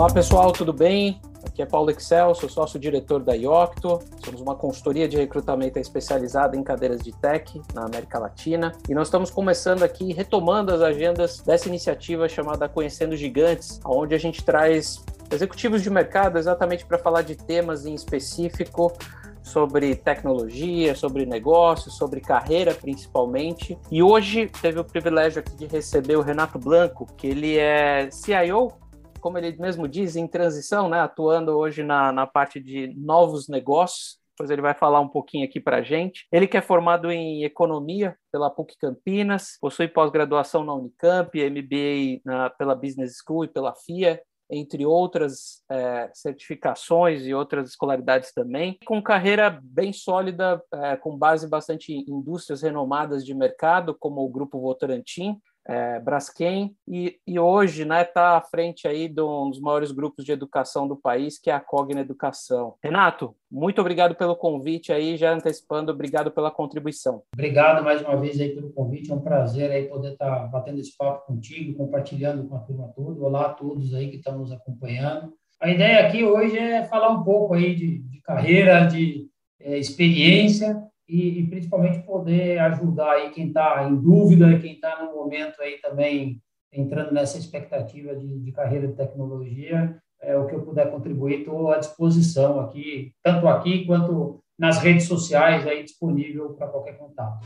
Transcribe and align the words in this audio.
Olá 0.00 0.08
pessoal, 0.10 0.50
tudo 0.50 0.72
bem? 0.72 1.20
Aqui 1.46 1.60
é 1.60 1.66
Paulo 1.66 1.90
Excel, 1.90 2.34
sou 2.34 2.48
sócio-diretor 2.48 3.22
da 3.22 3.34
Iocto. 3.34 3.98
Somos 4.24 4.40
uma 4.40 4.54
consultoria 4.54 5.06
de 5.06 5.18
recrutamento 5.18 5.78
especializada 5.78 6.56
em 6.56 6.62
cadeiras 6.62 7.02
de 7.02 7.12
tech 7.12 7.60
na 7.74 7.84
América 7.84 8.18
Latina. 8.18 8.72
E 8.88 8.94
nós 8.94 9.08
estamos 9.08 9.30
começando 9.30 9.82
aqui, 9.82 10.14
retomando 10.14 10.72
as 10.72 10.80
agendas 10.80 11.42
dessa 11.42 11.68
iniciativa 11.68 12.26
chamada 12.30 12.66
Conhecendo 12.66 13.14
Gigantes, 13.14 13.78
onde 13.84 14.14
a 14.14 14.18
gente 14.18 14.42
traz 14.42 15.04
executivos 15.30 15.82
de 15.82 15.90
mercado 15.90 16.38
exatamente 16.38 16.86
para 16.86 16.96
falar 16.96 17.20
de 17.20 17.36
temas 17.36 17.84
em 17.84 17.92
específico 17.92 18.94
sobre 19.42 19.94
tecnologia, 19.96 20.94
sobre 20.94 21.26
negócios, 21.26 21.98
sobre 21.98 22.22
carreira 22.22 22.72
principalmente. 22.72 23.78
E 23.90 24.02
hoje 24.02 24.50
teve 24.62 24.80
o 24.80 24.84
privilégio 24.84 25.40
aqui 25.40 25.54
de 25.56 25.66
receber 25.66 26.16
o 26.16 26.22
Renato 26.22 26.58
Blanco, 26.58 27.06
que 27.18 27.26
ele 27.26 27.58
é 27.58 28.08
CIO 28.10 28.72
como 29.20 29.38
ele 29.38 29.56
mesmo 29.58 29.86
diz, 29.86 30.16
em 30.16 30.26
transição, 30.26 30.88
né, 30.88 31.00
atuando 31.00 31.52
hoje 31.56 31.82
na, 31.82 32.12
na 32.12 32.26
parte 32.26 32.60
de 32.60 32.94
novos 32.96 33.48
negócios. 33.48 34.18
Depois 34.32 34.50
ele 34.50 34.62
vai 34.62 34.72
falar 34.72 35.00
um 35.00 35.08
pouquinho 35.08 35.44
aqui 35.44 35.60
para 35.60 35.78
a 35.78 35.82
gente. 35.82 36.26
Ele 36.32 36.46
que 36.46 36.56
é 36.56 36.62
formado 36.62 37.10
em 37.10 37.44
economia 37.44 38.16
pela 38.32 38.50
PUC 38.50 38.74
Campinas, 38.78 39.58
possui 39.60 39.86
pós-graduação 39.86 40.64
na 40.64 40.74
Unicamp, 40.74 41.30
MBA 41.38 42.22
na, 42.24 42.48
pela 42.48 42.74
Business 42.74 43.18
School 43.22 43.44
e 43.44 43.48
pela 43.48 43.74
FIA, 43.74 44.20
entre 44.50 44.84
outras 44.84 45.62
é, 45.70 46.10
certificações 46.12 47.24
e 47.24 47.32
outras 47.32 47.68
escolaridades 47.68 48.32
também, 48.32 48.78
com 48.84 49.00
carreira 49.02 49.60
bem 49.62 49.92
sólida, 49.92 50.60
é, 50.72 50.96
com 50.96 51.16
base 51.16 51.48
bastante 51.48 51.92
em 51.92 52.04
indústrias 52.08 52.62
renomadas 52.62 53.24
de 53.24 53.32
mercado, 53.32 53.94
como 53.94 54.22
o 54.22 54.28
Grupo 54.28 54.60
Votorantim, 54.60 55.38
é, 55.66 56.00
Braskem, 56.00 56.74
e, 56.86 57.18
e 57.26 57.38
hoje 57.38 57.82
está 57.82 57.94
né, 57.94 58.04
tá 58.04 58.36
à 58.36 58.40
frente 58.40 58.88
aí 58.88 59.08
de 59.08 59.20
um 59.22 59.50
dos 59.50 59.60
maiores 59.60 59.92
grupos 59.92 60.24
de 60.24 60.32
educação 60.32 60.88
do 60.88 60.96
país, 60.96 61.38
que 61.38 61.50
é 61.50 61.54
a 61.54 61.60
Cogna 61.60 62.00
Educação. 62.00 62.74
Renato, 62.82 63.34
muito 63.50 63.80
obrigado 63.80 64.14
pelo 64.14 64.36
convite 64.36 64.92
aí, 64.92 65.16
já 65.16 65.32
antecipando, 65.32 65.92
obrigado 65.92 66.30
pela 66.30 66.50
contribuição. 66.50 67.22
Obrigado 67.34 67.84
mais 67.84 68.02
uma 68.02 68.16
vez 68.16 68.40
aí 68.40 68.54
pelo 68.54 68.72
convite, 68.72 69.10
é 69.10 69.14
um 69.14 69.20
prazer 69.20 69.70
aí 69.70 69.88
poder 69.88 70.12
estar 70.12 70.40
tá 70.40 70.46
batendo 70.46 70.80
esse 70.80 70.96
papo 70.96 71.26
contigo, 71.26 71.76
compartilhando 71.76 72.48
com 72.48 72.56
a 72.56 72.60
turma 72.60 72.92
toda. 72.94 73.20
Olá 73.22 73.46
a 73.46 73.54
todos 73.54 73.94
aí 73.94 74.10
que 74.10 74.16
estão 74.16 74.38
nos 74.38 74.50
acompanhando. 74.52 75.32
A 75.60 75.70
ideia 75.70 76.06
aqui 76.06 76.24
hoje 76.24 76.56
é 76.56 76.84
falar 76.84 77.10
um 77.10 77.22
pouco 77.22 77.54
aí 77.54 77.74
de, 77.74 77.98
de 77.98 78.20
carreira, 78.22 78.86
de 78.86 79.28
é, 79.60 79.76
experiência 79.78 80.82
e, 81.10 81.40
e, 81.40 81.46
principalmente 81.48 82.04
poder 82.04 82.58
ajudar 82.60 83.12
aí 83.12 83.30
quem 83.30 83.48
está 83.48 83.88
em 83.88 83.96
dúvida, 83.96 84.58
quem 84.58 84.74
está 84.74 85.02
no 85.02 85.12
momento 85.12 85.60
aí 85.60 85.78
também 85.78 86.40
entrando 86.72 87.12
nessa 87.12 87.36
expectativa 87.36 88.14
de, 88.14 88.38
de 88.38 88.52
carreira 88.52 88.86
de 88.86 88.94
tecnologia, 88.94 89.96
é, 90.22 90.36
o 90.36 90.46
que 90.46 90.54
eu 90.54 90.62
puder 90.62 90.90
contribuir, 90.90 91.40
estou 91.40 91.72
à 91.72 91.78
disposição 91.78 92.60
aqui, 92.60 93.12
tanto 93.24 93.48
aqui 93.48 93.84
quanto 93.86 94.40
nas 94.56 94.78
redes 94.78 95.06
sociais 95.06 95.66
aí 95.66 95.82
disponível 95.82 96.50
para 96.50 96.68
qualquer 96.68 96.96
contato. 96.96 97.44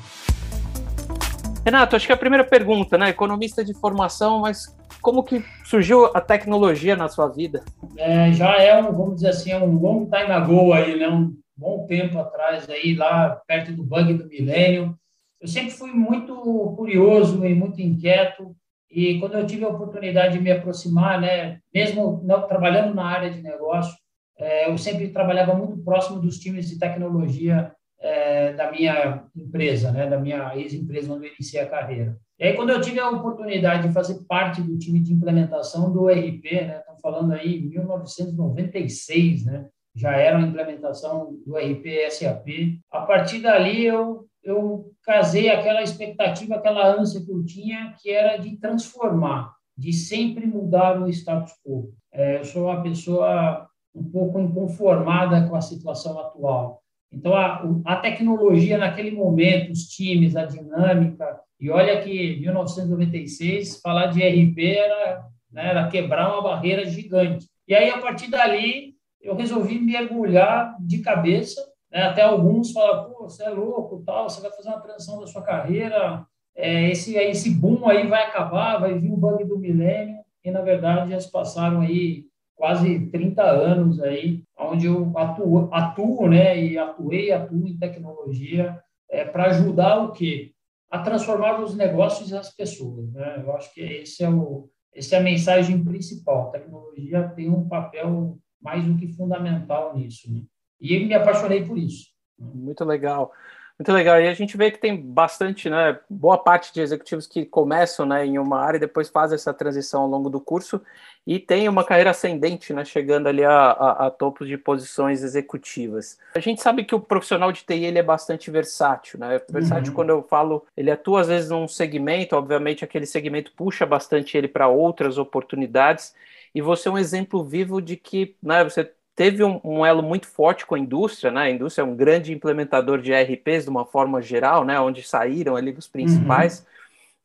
Renato, 1.64 1.96
acho 1.96 2.06
que 2.06 2.12
a 2.12 2.16
primeira 2.16 2.44
pergunta, 2.44 2.98
né? 2.98 3.08
Economista 3.08 3.64
de 3.64 3.72
formação, 3.72 4.40
mas 4.40 4.76
como 5.00 5.22
que 5.22 5.42
surgiu 5.64 6.06
a 6.14 6.20
tecnologia 6.20 6.94
na 6.94 7.08
sua 7.08 7.28
vida? 7.28 7.64
É, 7.96 8.30
já 8.32 8.60
é 8.60 8.78
um, 8.82 8.92
vamos 8.92 9.16
dizer 9.16 9.28
assim, 9.28 9.52
é 9.52 9.58
um 9.58 9.78
long 9.78 10.04
time 10.04 10.30
ago 10.30 10.72
aí, 10.74 10.98
né? 10.98 11.08
Um 11.08 11.34
bom 11.56 11.86
tempo 11.86 12.18
atrás, 12.18 12.68
aí 12.68 12.94
lá 12.94 13.40
perto 13.46 13.72
do 13.72 13.84
bug 13.84 14.14
do 14.14 14.28
milênio. 14.28 14.96
Eu 15.40 15.48
sempre 15.48 15.70
fui 15.70 15.92
muito 15.92 16.34
curioso 16.76 17.44
e 17.44 17.54
muito 17.54 17.80
inquieto 17.80 18.54
e 18.94 19.18
quando 19.18 19.34
eu 19.34 19.44
tive 19.44 19.64
a 19.64 19.68
oportunidade 19.68 20.38
de 20.38 20.44
me 20.44 20.52
aproximar, 20.52 21.20
né, 21.20 21.58
mesmo 21.74 22.22
não, 22.22 22.46
trabalhando 22.46 22.94
na 22.94 23.04
área 23.04 23.28
de 23.28 23.42
negócio, 23.42 23.92
é, 24.38 24.70
eu 24.70 24.78
sempre 24.78 25.08
trabalhava 25.08 25.52
muito 25.52 25.82
próximo 25.82 26.20
dos 26.20 26.38
times 26.38 26.68
de 26.68 26.78
tecnologia 26.78 27.72
é, 28.00 28.52
da 28.52 28.70
minha 28.70 29.24
empresa, 29.34 29.90
né, 29.90 30.08
da 30.08 30.16
minha 30.16 30.56
ex-empresa 30.56 31.12
onde 31.12 31.26
eu 31.26 31.32
iniciei 31.32 31.60
a 31.60 31.68
carreira. 31.68 32.16
E 32.38 32.44
aí, 32.44 32.54
quando 32.54 32.70
eu 32.70 32.80
tive 32.80 33.00
a 33.00 33.10
oportunidade 33.10 33.88
de 33.88 33.94
fazer 33.94 34.22
parte 34.28 34.62
do 34.62 34.78
time 34.78 35.00
de 35.00 35.12
implementação 35.12 35.92
do 35.92 36.08
ERP, 36.08 36.44
né, 36.52 36.78
estamos 36.78 37.00
falando 37.00 37.32
aí 37.32 37.56
em 37.56 37.68
1996, 37.68 39.44
né, 39.44 39.66
já 39.94 40.16
era 40.16 40.36
uma 40.36 40.46
implementação 40.46 41.36
do 41.46 41.56
RP 41.56 42.10
SAP. 42.10 42.80
A 42.90 43.02
partir 43.02 43.40
dali, 43.40 43.84
eu, 43.84 44.26
eu 44.42 44.92
casei 45.02 45.48
aquela 45.48 45.82
expectativa, 45.82 46.56
aquela 46.56 46.94
ânsia 46.94 47.24
que 47.24 47.30
eu 47.30 47.44
tinha, 47.44 47.94
que 48.00 48.10
era 48.10 48.36
de 48.36 48.56
transformar, 48.56 49.54
de 49.76 49.92
sempre 49.92 50.46
mudar 50.46 51.00
o 51.00 51.08
status 51.08 51.52
quo. 51.64 51.92
É, 52.12 52.38
eu 52.38 52.44
sou 52.44 52.64
uma 52.64 52.82
pessoa 52.82 53.68
um 53.94 54.04
pouco 54.04 54.40
inconformada 54.40 55.48
com 55.48 55.54
a 55.54 55.60
situação 55.60 56.18
atual. 56.18 56.82
Então, 57.12 57.34
a, 57.36 57.62
a 57.84 57.96
tecnologia 57.96 58.76
naquele 58.76 59.12
momento, 59.12 59.70
os 59.70 59.84
times, 59.84 60.34
a 60.34 60.44
dinâmica, 60.44 61.38
e 61.60 61.70
olha 61.70 62.00
que 62.02 62.40
1996, 62.40 63.80
falar 63.80 64.06
de 64.06 64.20
RP 64.20 64.76
era, 64.76 65.24
né, 65.52 65.68
era 65.70 65.88
quebrar 65.88 66.32
uma 66.32 66.42
barreira 66.42 66.84
gigante. 66.84 67.46
E 67.68 67.74
aí, 67.74 67.88
a 67.88 67.98
partir 67.98 68.28
dali, 68.28 68.93
eu 69.24 69.34
resolvi 69.34 69.80
mergulhar 69.80 70.76
de 70.78 70.98
cabeça. 70.98 71.60
Né? 71.90 72.02
Até 72.02 72.22
alguns 72.22 72.72
falam, 72.72 73.10
pô, 73.10 73.22
você 73.22 73.42
é 73.44 73.48
louco, 73.48 74.02
tal, 74.04 74.28
você 74.28 74.40
vai 74.40 74.50
fazer 74.52 74.68
uma 74.68 74.80
transição 74.80 75.18
da 75.18 75.26
sua 75.26 75.42
carreira, 75.42 76.24
é, 76.54 76.90
esse, 76.90 77.16
esse 77.16 77.50
boom 77.50 77.88
aí 77.88 78.06
vai 78.06 78.22
acabar, 78.24 78.78
vai 78.78 78.96
vir 78.96 79.10
o 79.10 79.16
bug 79.16 79.44
do 79.44 79.58
milênio, 79.58 80.18
e 80.44 80.50
na 80.50 80.60
verdade 80.60 81.10
já 81.10 81.18
se 81.18 81.30
passaram 81.30 81.80
aí 81.80 82.26
quase 82.54 83.06
30 83.10 83.42
anos 83.42 84.00
aí, 84.00 84.42
onde 84.56 84.86
eu 84.86 85.12
atuo, 85.16 85.68
atuo 85.72 86.28
né, 86.28 86.62
e 86.62 86.78
atuei, 86.78 87.32
atuo 87.32 87.66
em 87.66 87.76
tecnologia 87.76 88.78
é, 89.10 89.24
para 89.24 89.46
ajudar 89.46 89.98
o 90.04 90.12
quê? 90.12 90.52
A 90.90 91.00
transformar 91.00 91.60
os 91.60 91.74
negócios 91.74 92.30
e 92.30 92.36
as 92.36 92.54
pessoas. 92.54 93.12
Né? 93.12 93.42
Eu 93.44 93.56
acho 93.56 93.72
que 93.74 93.80
esse 93.80 94.22
é, 94.22 94.30
o, 94.30 94.68
esse 94.94 95.14
é 95.14 95.18
a 95.18 95.22
mensagem 95.22 95.82
principal. 95.82 96.48
A 96.48 96.50
tecnologia 96.50 97.28
tem 97.34 97.50
um 97.50 97.68
papel 97.68 98.38
mais 98.64 98.82
do 98.82 98.96
que 98.96 99.06
fundamental 99.08 99.94
nisso. 99.94 100.32
Né? 100.32 100.40
E 100.80 100.94
eu 100.94 101.06
me 101.06 101.14
apaixonei 101.14 101.64
por 101.64 101.76
isso. 101.76 102.06
Muito 102.38 102.84
legal. 102.84 103.32
Muito 103.78 103.92
legal. 103.92 104.20
E 104.20 104.28
a 104.28 104.34
gente 104.34 104.56
vê 104.56 104.70
que 104.70 104.78
tem 104.78 104.96
bastante, 104.96 105.68
né, 105.68 105.98
boa 106.08 106.38
parte 106.38 106.72
de 106.72 106.80
executivos 106.80 107.26
que 107.26 107.44
começam, 107.44 108.06
né, 108.06 108.24
em 108.24 108.38
uma 108.38 108.60
área 108.60 108.76
e 108.76 108.80
depois 108.80 109.08
fazem 109.08 109.34
essa 109.34 109.52
transição 109.52 110.02
ao 110.02 110.08
longo 110.08 110.30
do 110.30 110.40
curso 110.40 110.80
e 111.26 111.40
tem 111.40 111.68
uma 111.68 111.82
carreira 111.82 112.10
ascendente, 112.10 112.72
né, 112.72 112.84
chegando 112.84 113.26
ali 113.26 113.42
a, 113.42 113.50
a, 113.50 114.06
a 114.06 114.10
topos 114.12 114.46
de 114.46 114.56
posições 114.56 115.24
executivas. 115.24 116.16
A 116.36 116.38
gente 116.38 116.62
sabe 116.62 116.84
que 116.84 116.94
o 116.94 117.00
profissional 117.00 117.50
de 117.50 117.64
TI 117.64 117.84
ele 117.84 117.98
é 117.98 118.02
bastante 118.02 118.48
versátil, 118.48 119.18
né? 119.18 119.40
Versátil 119.50 119.88
uhum. 119.88 119.94
quando 119.94 120.10
eu 120.10 120.22
falo, 120.22 120.64
ele 120.76 120.92
atua 120.92 121.22
às 121.22 121.26
vezes 121.26 121.50
num 121.50 121.66
segmento, 121.66 122.36
obviamente 122.36 122.84
aquele 122.84 123.06
segmento 123.06 123.52
puxa 123.56 123.84
bastante 123.84 124.38
ele 124.38 124.46
para 124.46 124.68
outras 124.68 125.18
oportunidades 125.18 126.14
e 126.54 126.60
você 126.62 126.88
é 126.88 126.92
um 126.92 126.98
exemplo 126.98 127.44
vivo 127.44 127.82
de 127.82 127.96
que 127.96 128.36
né, 128.42 128.62
você 128.62 128.90
teve 129.14 129.42
um, 129.42 129.60
um, 129.64 129.86
elo 129.86 130.02
muito 130.02 130.26
forte 130.26 130.66
com 130.66 130.74
a 130.74 130.78
indústria, 130.78 131.30
né? 131.30 131.42
A 131.42 131.50
indústria 131.50 131.82
é 131.82 131.86
um 131.86 131.96
grande 131.96 132.32
implementador 132.32 133.00
de 133.00 133.12
ERPs 133.12 133.64
de 133.64 133.70
uma 133.70 133.84
forma 133.84 134.20
geral, 134.20 134.64
né? 134.64 134.78
Onde 134.80 135.02
saíram 135.02 135.56
ali 135.56 135.72
os 135.72 135.86
principais. 135.86 136.60
Uhum. 136.60 136.64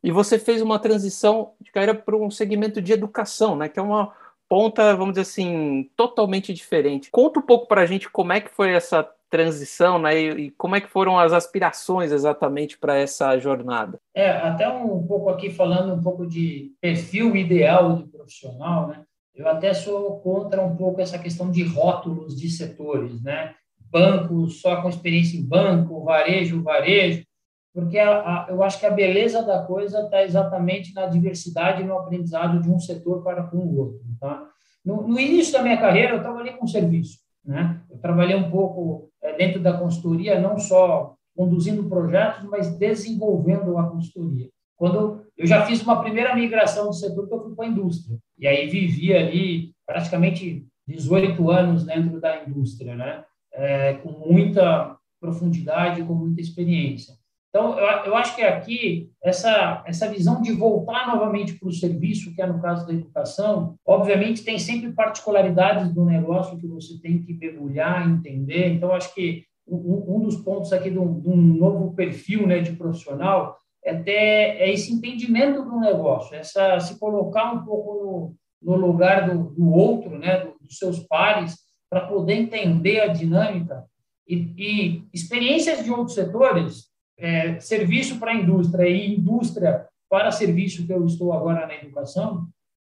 E 0.04 0.10
você 0.10 0.38
fez 0.38 0.62
uma 0.62 0.78
transição 0.78 1.52
de 1.60 1.70
carreira 1.70 1.94
para 1.94 2.16
um 2.16 2.30
segmento 2.30 2.80
de 2.80 2.92
educação, 2.92 3.56
né? 3.56 3.68
Que 3.68 3.78
é 3.78 3.82
uma 3.82 4.12
ponta, 4.48 4.94
vamos 4.96 5.14
dizer 5.14 5.22
assim, 5.22 5.88
totalmente 5.96 6.52
diferente. 6.52 7.10
Conta 7.10 7.38
um 7.38 7.42
pouco 7.42 7.66
para 7.66 7.82
a 7.82 7.86
gente 7.86 8.08
como 8.08 8.32
é 8.32 8.40
que 8.40 8.50
foi 8.50 8.72
essa 8.72 9.08
transição, 9.28 9.98
né? 9.98 10.20
E, 10.20 10.46
e 10.46 10.50
como 10.52 10.74
é 10.74 10.80
que 10.80 10.88
foram 10.88 11.18
as 11.18 11.32
aspirações 11.32 12.12
exatamente 12.12 12.78
para 12.78 12.96
essa 12.96 13.38
jornada? 13.38 14.00
É, 14.14 14.30
até 14.30 14.68
um 14.68 15.06
pouco 15.06 15.28
aqui 15.28 15.50
falando 15.50 15.94
um 15.94 16.02
pouco 16.02 16.26
de 16.26 16.72
perfil 16.80 17.36
ideal 17.36 17.96
de 17.96 18.04
profissional, 18.04 18.88
né? 18.88 19.04
Eu 19.34 19.48
até 19.48 19.72
sou 19.72 20.20
contra 20.20 20.62
um 20.62 20.76
pouco 20.76 21.00
essa 21.00 21.18
questão 21.18 21.50
de 21.50 21.62
rótulos 21.64 22.36
de 22.36 22.50
setores, 22.50 23.22
né? 23.22 23.54
Banco 23.90 24.48
só 24.48 24.80
com 24.82 24.88
experiência 24.88 25.38
em 25.38 25.44
banco, 25.44 26.04
varejo, 26.04 26.62
varejo, 26.62 27.24
porque 27.72 27.98
a, 27.98 28.20
a, 28.20 28.46
eu 28.50 28.62
acho 28.62 28.78
que 28.78 28.86
a 28.86 28.90
beleza 28.90 29.42
da 29.42 29.62
coisa 29.62 30.02
está 30.02 30.22
exatamente 30.22 30.92
na 30.92 31.06
diversidade 31.06 31.82
e 31.82 31.86
no 31.86 31.98
aprendizado 31.98 32.60
de 32.60 32.70
um 32.70 32.78
setor 32.78 33.22
para 33.22 33.44
com 33.44 33.58
o 33.58 33.78
outro, 33.78 34.00
tá? 34.18 34.48
No, 34.84 35.06
no 35.06 35.20
início 35.20 35.52
da 35.52 35.62
minha 35.62 35.78
carreira, 35.78 36.14
eu 36.14 36.22
trabalhei 36.22 36.54
com 36.54 36.66
serviço, 36.66 37.18
né? 37.44 37.80
Eu 37.90 37.98
trabalhei 37.98 38.36
um 38.36 38.50
pouco 38.50 39.10
é, 39.22 39.36
dentro 39.36 39.60
da 39.60 39.76
consultoria, 39.76 40.40
não 40.40 40.58
só 40.58 41.14
conduzindo 41.36 41.88
projetos, 41.88 42.44
mas 42.48 42.76
desenvolvendo 42.76 43.78
a 43.78 43.88
consultoria. 43.88 44.48
Quando 44.80 45.26
eu 45.36 45.46
já 45.46 45.66
fiz 45.66 45.82
uma 45.82 46.00
primeira 46.00 46.34
migração 46.34 46.86
do 46.86 46.94
setor, 46.94 47.28
que 47.28 47.34
eu 47.34 47.42
fui 47.42 47.54
para 47.54 47.66
a 47.66 47.68
indústria. 47.68 48.16
E 48.38 48.46
aí 48.46 48.66
vivi 48.66 49.14
ali 49.14 49.74
praticamente 49.86 50.66
18 50.88 51.50
anos 51.50 51.84
dentro 51.84 52.18
da 52.18 52.42
indústria, 52.44 52.96
né? 52.96 53.22
É, 53.52 53.92
com 53.94 54.10
muita 54.10 54.96
profundidade, 55.20 56.02
com 56.02 56.14
muita 56.14 56.40
experiência. 56.40 57.12
Então, 57.50 57.78
eu, 57.78 57.86
eu 58.04 58.16
acho 58.16 58.34
que 58.34 58.40
aqui, 58.40 59.10
essa, 59.22 59.84
essa 59.84 60.08
visão 60.08 60.40
de 60.40 60.52
voltar 60.52 61.08
novamente 61.08 61.58
para 61.58 61.68
o 61.68 61.72
serviço, 61.72 62.34
que 62.34 62.40
é 62.40 62.46
no 62.46 62.62
caso 62.62 62.86
da 62.86 62.94
educação, 62.94 63.74
obviamente 63.84 64.42
tem 64.42 64.58
sempre 64.58 64.92
particularidades 64.92 65.92
do 65.92 66.06
negócio 66.06 66.56
que 66.56 66.66
você 66.66 66.98
tem 67.02 67.20
que 67.20 67.34
mergulhar, 67.34 68.08
entender. 68.08 68.72
Então, 68.72 68.92
acho 68.92 69.12
que 69.12 69.44
um, 69.68 70.16
um 70.16 70.20
dos 70.20 70.36
pontos 70.36 70.72
aqui 70.72 70.90
de 70.90 70.98
um, 70.98 71.20
de 71.20 71.28
um, 71.28 71.36
novo 71.36 71.94
perfil 71.94 72.46
né, 72.46 72.60
de 72.60 72.72
profissional 72.72 73.59
é 73.84 73.94
ter 73.94 74.12
é 74.12 74.72
esse 74.72 74.92
entendimento 74.92 75.62
do 75.62 75.80
negócio, 75.80 76.36
essa 76.36 76.78
se 76.80 76.98
colocar 76.98 77.52
um 77.52 77.64
pouco 77.64 78.36
no, 78.62 78.76
no 78.76 78.86
lugar 78.86 79.28
do, 79.28 79.50
do 79.50 79.70
outro, 79.70 80.18
né, 80.18 80.44
do, 80.44 80.54
dos 80.60 80.76
seus 80.76 81.00
pares, 81.00 81.56
para 81.88 82.06
poder 82.06 82.34
entender 82.34 83.00
a 83.00 83.08
dinâmica 83.08 83.84
e, 84.28 84.54
e 84.56 85.04
experiências 85.12 85.82
de 85.82 85.90
outros 85.90 86.14
setores 86.14 86.90
é, 87.18 87.60
serviço 87.60 88.18
para 88.18 88.34
indústria 88.34 88.88
e 88.88 89.14
indústria 89.14 89.86
para 90.08 90.32
serviço 90.32 90.86
que 90.86 90.92
eu 90.92 91.04
estou 91.06 91.32
agora 91.32 91.66
na 91.66 91.74
educação, 91.74 92.48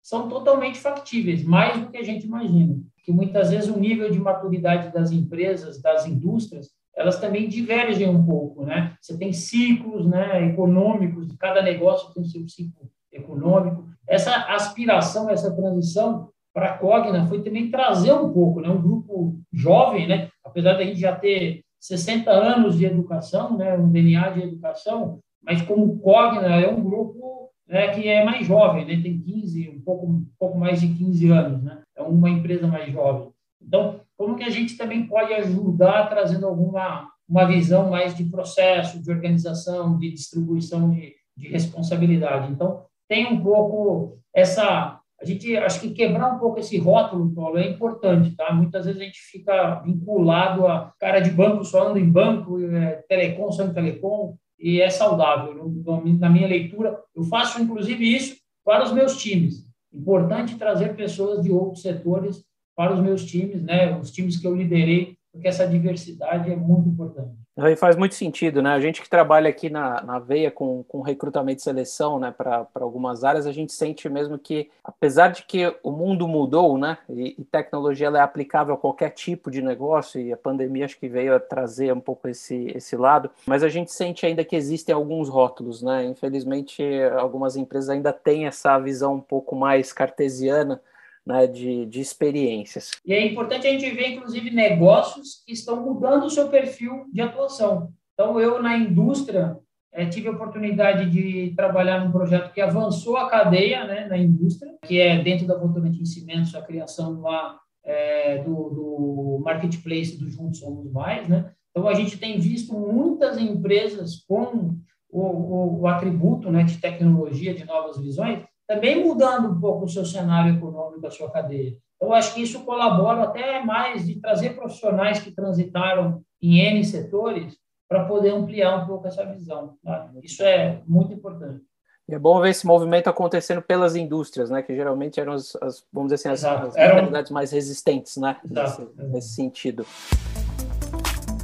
são 0.03 0.29
totalmente 0.29 0.79
factíveis, 0.79 1.45
mais 1.45 1.81
do 1.81 1.89
que 1.89 1.97
a 1.97 2.03
gente 2.03 2.27
imagina. 2.27 2.77
Que 3.05 3.13
muitas 3.13 3.51
vezes 3.51 3.71
o 3.71 3.79
nível 3.79 4.11
de 4.11 4.19
maturidade 4.19 4.93
das 4.93 5.13
empresas, 5.13 5.81
das 5.81 6.07
indústrias, 6.07 6.71
elas 6.97 7.19
também 7.19 7.49
divergem 7.49 8.09
um 8.09 8.25
pouco, 8.25 8.65
né? 8.65 8.95
Você 9.01 9.17
tem 9.19 9.33
ciclos, 9.33 10.07
né, 10.07 10.47
econômicos, 10.47 11.35
cada 11.39 11.63
negócio 11.63 12.13
tem 12.15 12.25
seu 12.25 12.49
ciclo 12.49 12.89
econômico. 13.13 13.85
Essa 14.09 14.35
aspiração, 14.55 15.31
essa 15.31 15.55
transição 15.55 16.29
para 16.53 16.71
a 16.71 16.79
Cogna 16.79 17.27
foi 17.27 17.43
também 17.43 17.71
trazer 17.71 18.13
um 18.13 18.33
pouco, 18.33 18.61
né, 18.61 18.69
um 18.69 18.81
grupo 18.81 19.41
jovem, 19.53 20.07
né, 20.07 20.29
apesar 20.45 20.75
da 20.75 20.85
gente 20.85 21.01
já 21.01 21.15
ter 21.15 21.63
60 21.81 22.31
anos 22.31 22.79
de 22.79 22.87
educação, 22.87 23.57
né, 23.57 23.77
um 23.77 23.91
DNA 23.91 24.31
de 24.31 24.43
educação, 24.43 25.19
mas 25.43 25.61
como 25.63 25.99
Cogna 25.99 26.61
é 26.61 26.71
um 26.71 26.83
grupo 26.83 27.51
né, 27.67 27.89
que 27.89 28.09
é 28.09 28.25
mais 28.25 28.47
jovem, 28.47 28.87
né, 28.87 29.03
tem 29.03 29.19
15, 29.19 29.69
um 29.71 29.81
pouco, 29.81 30.07
um 30.07 30.27
pouco 30.39 30.57
mais 30.57 30.81
de 30.81 30.89
15 30.89 31.31
anos, 31.31 31.63
né, 31.63 31.83
é 31.97 32.03
uma 32.03 32.31
empresa 32.31 32.67
mais 32.69 32.93
jovem. 32.93 33.34
Então, 33.67 34.01
como 34.17 34.37
que 34.37 34.45
a 34.45 34.51
gente 34.51 34.77
também 34.77 35.07
pode 35.07 35.33
ajudar 35.35 36.09
trazendo 36.09 36.47
alguma 36.47 37.09
uma 37.27 37.47
visão 37.47 37.91
mais 37.91 38.15
de 38.15 38.25
processo, 38.25 39.03
de 39.03 39.11
organização, 39.11 39.99
de 39.99 40.11
distribuição 40.11 40.91
de, 40.91 41.15
de 41.37 41.49
responsabilidade? 41.49 42.53
Então, 42.53 42.85
tem 43.09 43.27
um 43.27 43.43
pouco 43.43 44.19
essa 44.35 45.01
a 45.21 45.25
gente 45.25 45.57
acho 45.57 45.81
que 45.81 45.91
quebrar 45.91 46.35
um 46.35 46.39
pouco 46.39 46.59
esse 46.59 46.77
rótulo, 46.77 47.33
Paulo, 47.35 47.57
é 47.57 47.67
importante, 47.67 48.37
tá? 48.37 48.53
Muitas 48.53 48.85
vezes 48.85 49.01
a 49.01 49.05
gente 49.05 49.19
fica 49.19 49.77
vinculado 49.77 50.67
a 50.67 50.93
cara 50.99 51.21
de 51.21 51.31
banco 51.31 51.65
só 51.65 51.89
anda 51.89 51.99
em 51.99 52.11
banco, 52.11 52.61
é, 52.61 53.03
telecom 53.09 53.51
só 53.51 53.67
telecom, 53.69 54.37
e 54.59 54.81
é 54.81 54.91
saudável. 54.91 55.73
Na 56.19 56.29
minha 56.29 56.47
leitura, 56.47 56.99
eu 57.15 57.23
faço 57.25 57.61
inclusive 57.61 58.05
isso 58.05 58.37
para 58.65 58.85
os 58.85 58.93
meus 58.93 59.17
times. 59.17 59.65
Importante 59.93 60.57
trazer 60.57 60.97
pessoas 60.97 61.43
de 61.43 61.51
outros 61.51 61.83
setores 61.83 62.45
para 62.77 62.93
os 62.93 63.01
meus 63.01 63.25
times, 63.25 63.63
né? 63.63 63.97
Os 63.97 64.11
times 64.11 64.37
que 64.37 64.47
eu 64.47 64.55
liderei, 64.55 65.17
porque 65.33 65.49
essa 65.49 65.67
diversidade 65.67 66.51
é 66.51 66.57
muito 66.57 66.89
importante. 66.89 67.45
E 67.57 67.77
faz 67.77 67.95
muito 67.95 68.17
sentido, 68.17 68.61
né? 68.61 68.71
A 68.71 68.81
gente 68.81 69.01
que 69.01 69.09
trabalha 69.09 69.49
aqui 69.49 69.71
na, 69.71 70.03
na 70.03 70.19
veia 70.19 70.51
com, 70.51 70.83
com 70.83 71.03
recrutamento 71.03 71.61
e 71.61 71.63
seleção, 71.63 72.19
né, 72.19 72.35
para 72.37 72.67
algumas 72.75 73.23
áreas, 73.23 73.47
a 73.47 73.53
gente 73.53 73.73
sente 73.73 74.09
mesmo 74.09 74.37
que, 74.37 74.71
apesar 74.83 75.29
de 75.29 75.45
que 75.45 75.73
o 75.81 75.93
mundo 75.93 76.27
mudou, 76.27 76.77
né, 76.77 76.99
e, 77.09 77.37
e, 77.39 77.45
tecnologia 77.45 78.09
é 78.09 78.19
aplicável 78.19 78.75
a 78.75 78.79
qualquer 78.79 79.11
tipo 79.11 79.53
de 79.53 79.63
negócio, 79.63 80.21
e 80.21 80.33
a 80.33 80.37
pandemia 80.37 80.85
acho 80.85 80.99
que 80.99 81.09
veio 81.09 81.33
a 81.33 81.39
trazer 81.39 81.95
um 81.95 82.01
pouco 82.01 82.27
esse, 82.27 82.73
esse 82.75 82.97
lado, 82.97 83.31
mas 83.47 83.63
a 83.63 83.69
gente 83.69 83.93
sente 83.93 84.27
ainda 84.27 84.45
que 84.45 84.57
existem 84.57 84.93
alguns 84.93 85.29
rótulos, 85.29 85.81
né? 85.81 86.05
Infelizmente, 86.05 86.83
algumas 87.17 87.55
empresas 87.55 87.89
ainda 87.89 88.13
têm 88.13 88.47
essa 88.47 88.77
visão 88.81 89.15
um 89.15 89.21
pouco 89.21 89.55
mais 89.55 89.93
cartesiana 89.93 90.81
né, 91.27 91.47
de, 91.47 91.87
de 91.87 92.01
experiências. 92.01 92.91
E 93.05 93.13
é 93.13 93.27
importante 93.27 93.67
a 93.67 93.71
gente 93.71 93.91
ver, 93.91 94.09
inclusive, 94.09 94.51
negócios 94.51 95.43
que 95.47 95.53
estão 95.53 95.83
mudando 95.83 96.25
o 96.25 96.31
seu 96.31 96.49
perfil 96.49 97.07
de 97.13 97.21
atuação. 97.21 97.93
Então, 98.13 98.39
eu, 98.39 98.63
na 98.63 98.77
indústria, 98.77 99.57
é, 99.93 100.07
tive 100.07 100.29
a 100.29 100.33
oportunidade 100.33 101.11
de 101.11 101.55
trabalhar 101.57 102.05
num 102.05 102.13
projeto 102.13 102.53
que 102.53 102.61
avançou 102.61 103.17
a 103.17 103.29
cadeia 103.31 103.85
né, 103.85 104.07
na 104.07 104.19
indústria, 104.19 104.73
que 104.85 105.01
é 105.01 105.23
dentro 105.23 105.47
da 105.47 105.57
Votorantim 105.57 106.05
Cimentos, 106.05 106.55
a 106.55 106.63
criação 106.63 107.21
lá 107.21 107.59
é, 107.85 108.39
do, 108.39 108.51
do 108.51 109.43
marketplace 109.45 110.19
do 110.19 110.29
Juntos 110.29 110.59
Somos 110.59 110.91
Mais. 110.93 111.29
Né? 111.29 111.51
Então, 111.71 111.89
a 111.89 111.95
gente 111.95 112.19
tem 112.19 112.39
visto 112.39 112.75
muitas 112.75 113.39
empresas 113.39 114.25
com 114.29 114.77
o, 115.09 115.21
o, 115.21 115.81
o 115.81 115.87
atributo 115.87 116.51
né, 116.51 116.65
de 116.65 116.79
tecnologia, 116.79 117.55
de 117.55 117.65
novas 117.65 117.99
visões, 117.99 118.43
também 118.67 119.05
mudando 119.05 119.49
um 119.49 119.61
pouco 119.61 119.85
o 119.85 119.89
seu 119.89 120.05
cenário 120.05 120.57
econômico 120.57 121.01
da 121.01 121.11
sua 121.11 121.31
cadeia. 121.31 121.77
Eu 122.01 122.13
acho 122.13 122.35
que 122.35 122.43
isso 122.43 122.65
colabora 122.65 123.25
até 123.25 123.63
mais 123.63 124.07
de 124.07 124.21
trazer 124.21 124.55
profissionais 124.55 125.21
que 125.21 125.31
transitaram 125.31 126.23
em 126.43 126.59
N 126.59 126.85
setores 126.85 127.57
para 127.89 128.05
poder 128.05 128.31
ampliar 128.31 128.83
um 128.83 128.87
pouco 128.87 129.07
essa 129.07 129.25
visão. 129.25 129.77
Tá? 129.83 130.11
Isso 130.23 130.43
é 130.43 130.83
muito 130.87 131.13
importante. 131.13 131.63
E 132.07 132.15
é 132.15 132.19
bom 132.19 132.39
ver 132.41 132.51
esse 132.51 132.67
movimento 132.67 133.09
acontecendo 133.09 133.63
pelas 133.63 133.97
indústrias, 133.97 134.51
né? 134.51 134.63
Que 134.63 134.75
geralmente 134.75 135.19
eram 135.19 135.33
as, 135.33 135.57
as 135.57 135.83
vamos 135.91 136.13
dizer 136.13 136.29
assim, 136.29 136.47
as, 136.47 136.77
as 136.77 137.31
mais 137.31 137.51
resistentes, 137.51 138.19
né? 138.19 138.37
Nesse, 138.45 138.89
nesse 138.99 139.29
sentido. 139.31 139.87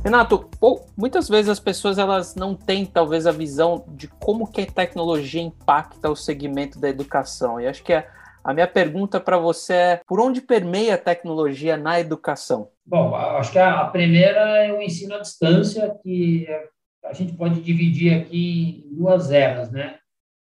Renato, 0.03 0.49
muitas 0.97 1.29
vezes 1.29 1.51
as 1.51 1.61
pessoas 1.61 1.99
elas 1.99 2.35
não 2.35 2.55
têm 2.55 2.87
talvez 2.87 3.27
a 3.27 3.33
visão 3.33 3.85
de 3.89 4.09
como 4.09 4.51
que 4.51 4.63
a 4.63 4.67
tecnologia 4.67 5.43
impacta 5.43 6.11
o 6.11 6.17
segmento 6.17 6.81
da 6.81 6.89
educação. 6.89 7.61
E 7.61 7.67
acho 7.67 7.85
que 7.85 7.93
a, 7.93 8.07
a 8.43 8.55
minha 8.55 8.67
pergunta 8.67 9.21
para 9.21 9.37
você 9.37 9.75
é 9.75 10.01
por 10.07 10.19
onde 10.19 10.41
permeia 10.41 10.95
a 10.95 10.99
tecnologia 10.99 11.77
na 11.77 12.01
educação? 12.01 12.71
Bom, 12.87 13.15
acho 13.15 13.53
que 13.53 13.59
a, 13.59 13.81
a 13.81 13.89
primeira 13.89 14.41
é 14.65 14.73
o 14.73 14.81
ensino 14.81 15.15
à 15.15 15.19
distância, 15.19 15.95
que 16.03 16.47
a 17.05 17.13
gente 17.13 17.35
pode 17.35 17.61
dividir 17.61 18.15
aqui 18.15 18.87
em 18.91 18.97
duas 18.97 19.31
eras, 19.31 19.71
né? 19.71 19.99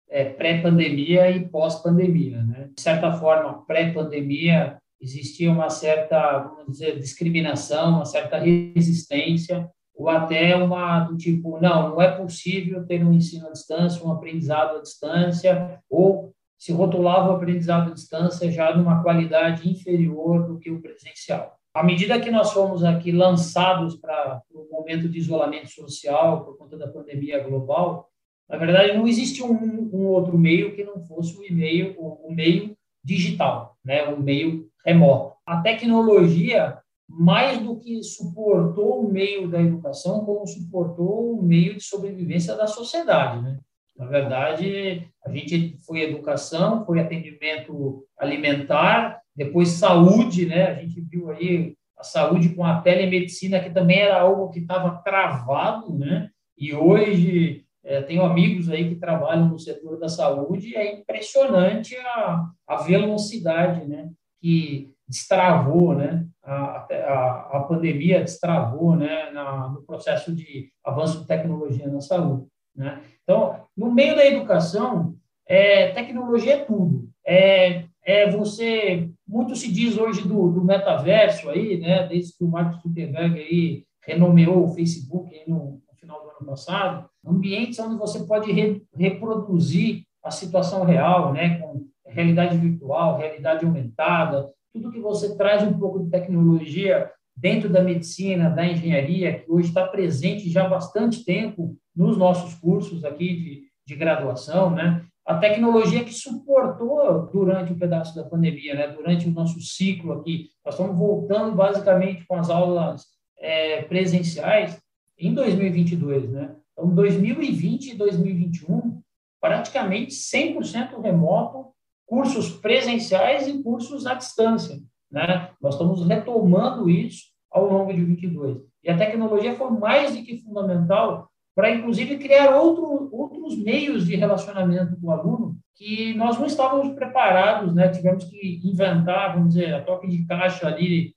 É 0.09 0.25
pré-pandemia 0.25 1.29
e 1.29 1.47
pós-pandemia, 1.47 2.43
né? 2.43 2.69
De 2.75 2.81
certa 2.81 3.13
forma, 3.13 3.63
pré-pandemia 3.65 4.77
existia 5.05 5.51
uma 5.51 5.69
certa, 5.69 6.39
vamos 6.39 6.73
dizer, 6.73 6.99
discriminação, 6.99 7.97
uma 7.97 8.05
certa 8.05 8.39
resistência, 8.39 9.69
ou 9.95 10.09
até 10.09 10.55
uma 10.55 11.01
do 11.01 11.15
tipo, 11.15 11.59
não, 11.61 11.91
não 11.91 12.01
é 12.01 12.11
possível 12.11 12.85
ter 12.85 13.05
um 13.05 13.13
ensino 13.13 13.47
à 13.47 13.51
distância, 13.51 14.03
um 14.03 14.11
aprendizado 14.11 14.77
à 14.77 14.81
distância, 14.81 15.79
ou 15.89 16.33
se 16.57 16.71
rotulava 16.71 17.31
o 17.31 17.35
aprendizado 17.35 17.91
à 17.91 17.93
distância 17.93 18.51
já 18.51 18.75
numa 18.75 19.03
qualidade 19.03 19.69
inferior 19.69 20.47
do 20.47 20.57
que 20.57 20.71
o 20.71 20.81
presencial. 20.81 21.55
À 21.73 21.83
medida 21.83 22.19
que 22.19 22.31
nós 22.31 22.51
fomos 22.51 22.83
aqui 22.83 23.11
lançados 23.11 23.95
para 23.97 24.41
o 24.51 24.67
momento 24.71 25.07
de 25.07 25.19
isolamento 25.19 25.69
social 25.69 26.43
por 26.43 26.57
conta 26.57 26.77
da 26.77 26.87
pandemia 26.87 27.43
global, 27.43 28.09
na 28.49 28.57
verdade 28.57 28.97
não 28.97 29.07
existe 29.07 29.43
um, 29.43 29.89
um 29.93 30.07
outro 30.07 30.37
meio 30.37 30.75
que 30.75 30.83
não 30.83 30.99
fosse 31.01 31.37
o 31.37 31.43
e-mail, 31.43 31.95
o, 31.97 32.27
o 32.27 32.33
meio 32.33 32.75
digital, 33.03 33.77
né, 33.85 34.03
o 34.07 34.19
meio 34.19 34.67
remoto. 34.85 35.35
A 35.45 35.61
tecnologia, 35.61 36.77
mais 37.07 37.59
do 37.59 37.77
que 37.79 38.03
suportou 38.03 39.01
o 39.01 39.11
meio 39.11 39.49
da 39.49 39.61
educação, 39.61 40.25
como 40.25 40.45
suportou 40.47 41.39
o 41.39 41.43
meio 41.43 41.75
de 41.75 41.83
sobrevivência 41.83 42.55
da 42.55 42.67
sociedade. 42.67 43.41
Né? 43.41 43.59
Na 43.97 44.05
verdade, 44.05 45.07
a 45.25 45.31
gente 45.31 45.77
foi 45.85 46.01
educação, 46.01 46.85
foi 46.85 46.99
atendimento 46.99 48.05
alimentar, 48.17 49.21
depois 49.35 49.69
saúde, 49.69 50.45
né? 50.45 50.67
A 50.67 50.75
gente 50.75 51.01
viu 51.01 51.29
aí 51.29 51.75
a 51.97 52.03
saúde 52.03 52.49
com 52.49 52.63
a 52.63 52.81
telemedicina, 52.81 53.59
que 53.59 53.69
também 53.69 53.99
era 53.99 54.21
algo 54.21 54.49
que 54.49 54.59
estava 54.59 55.01
travado, 55.01 55.97
né? 55.97 56.29
E 56.57 56.73
hoje 56.73 57.65
é, 57.83 58.01
tenho 58.01 58.23
amigos 58.23 58.69
aí 58.69 58.89
que 58.89 58.95
trabalham 58.95 59.47
no 59.47 59.59
setor 59.59 59.97
da 59.99 60.09
saúde 60.09 60.69
e 60.69 60.75
é 60.75 60.93
impressionante 60.93 61.95
a, 61.97 62.45
a 62.67 62.75
velocidade, 62.77 63.85
né? 63.87 64.09
Que 64.41 64.93
destravou, 65.07 65.95
né? 65.95 66.25
A, 66.43 66.87
a, 66.87 67.57
a 67.57 67.59
pandemia 67.67 68.21
destravou, 68.21 68.95
né? 68.95 69.31
Na, 69.31 69.69
no 69.69 69.81
processo 69.83 70.33
de 70.33 70.69
avanço 70.83 71.21
de 71.21 71.27
tecnologia 71.27 71.87
na 71.87 72.01
saúde, 72.01 72.47
né? 72.75 73.01
Então, 73.23 73.59
no 73.75 73.91
meio 73.91 74.15
da 74.15 74.25
educação, 74.25 75.15
é, 75.47 75.89
tecnologia 75.89 76.55
é 76.55 76.65
tudo. 76.65 77.09
É, 77.25 77.85
é 78.03 78.29
você, 78.29 79.09
muito 79.27 79.55
se 79.55 79.71
diz 79.71 79.97
hoje 79.97 80.21
do, 80.21 80.51
do 80.51 80.63
metaverso 80.63 81.49
aí, 81.49 81.77
né? 81.79 82.07
Desde 82.07 82.37
que 82.37 82.43
o 82.43 82.47
Mark 82.47 82.81
Zuckerberg 82.81 83.39
aí 83.39 83.83
renomeou 84.05 84.65
o 84.65 84.73
Facebook 84.73 85.31
no, 85.47 85.81
no 85.87 85.95
final 85.95 86.21
do 86.21 86.29
ano 86.29 86.45
passado, 86.45 87.09
ambientes 87.25 87.79
onde 87.79 87.97
você 87.97 88.23
pode 88.25 88.51
re, 88.51 88.83
reproduzir 88.93 90.03
a 90.23 90.29
situação 90.29 90.83
real, 90.83 91.33
né? 91.33 91.59
Com 91.59 91.87
realidade 92.15 92.57
virtual, 92.57 93.17
realidade 93.17 93.65
aumentada, 93.65 94.49
tudo 94.73 94.91
que 94.91 94.99
você 94.99 95.35
traz 95.35 95.63
um 95.63 95.77
pouco 95.77 96.03
de 96.03 96.09
tecnologia 96.09 97.11
dentro 97.35 97.69
da 97.69 97.83
medicina, 97.83 98.49
da 98.49 98.65
engenharia, 98.65 99.39
que 99.39 99.51
hoje 99.51 99.67
está 99.67 99.85
presente 99.85 100.49
já 100.49 100.65
há 100.65 100.69
bastante 100.69 101.25
tempo 101.25 101.75
nos 101.93 102.17
nossos 102.17 102.55
cursos 102.55 103.03
aqui 103.03 103.35
de, 103.35 103.63
de 103.85 103.95
graduação, 103.95 104.69
né? 104.71 105.05
A 105.25 105.35
tecnologia 105.37 106.03
que 106.03 106.13
suportou 106.13 107.29
durante 107.33 107.73
o 107.73 107.77
pedaço 107.77 108.15
da 108.15 108.23
pandemia, 108.23 108.75
né? 108.75 108.87
Durante 108.87 109.27
o 109.27 109.31
nosso 109.31 109.59
ciclo 109.59 110.13
aqui, 110.13 110.49
nós 110.63 110.75
estamos 110.75 110.97
voltando 110.97 111.53
basicamente 111.55 112.25
com 112.25 112.35
as 112.35 112.49
aulas 112.49 113.03
é, 113.37 113.81
presenciais 113.81 114.79
em 115.17 115.33
2022, 115.33 116.29
né? 116.29 116.55
Então, 116.71 116.93
2020 116.93 117.91
e 117.91 117.95
2021, 117.95 119.01
praticamente 119.41 120.13
100% 120.13 121.01
remoto, 121.01 121.74
cursos 122.05 122.49
presenciais 122.49 123.47
e 123.47 123.61
cursos 123.63 124.05
à 124.05 124.13
distância, 124.13 124.79
né? 125.11 125.49
Nós 125.61 125.75
estamos 125.75 126.05
retomando 126.05 126.89
isso 126.89 127.25
ao 127.51 127.65
longo 127.65 127.93
de 127.93 128.03
22. 128.03 128.59
E 128.83 128.89
a 128.89 128.97
tecnologia 128.97 129.55
foi 129.55 129.71
mais 129.71 130.15
do 130.15 130.23
que 130.23 130.37
fundamental 130.37 131.29
para, 131.55 131.71
inclusive, 131.71 132.17
criar 132.17 132.55
outro, 132.55 133.09
outros 133.11 133.57
meios 133.57 134.05
de 134.05 134.15
relacionamento 134.15 134.99
com 134.99 135.07
o 135.07 135.11
aluno 135.11 135.57
que 135.75 136.13
nós 136.13 136.37
não 136.37 136.45
estávamos 136.45 136.93
preparados, 136.95 137.73
né? 137.73 137.89
Tivemos 137.89 138.25
que 138.25 138.61
inventar, 138.63 139.33
vamos 139.33 139.53
dizer, 139.53 139.73
a 139.73 139.81
toque 139.81 140.07
de 140.07 140.25
caixa 140.25 140.67
ali, 140.67 141.13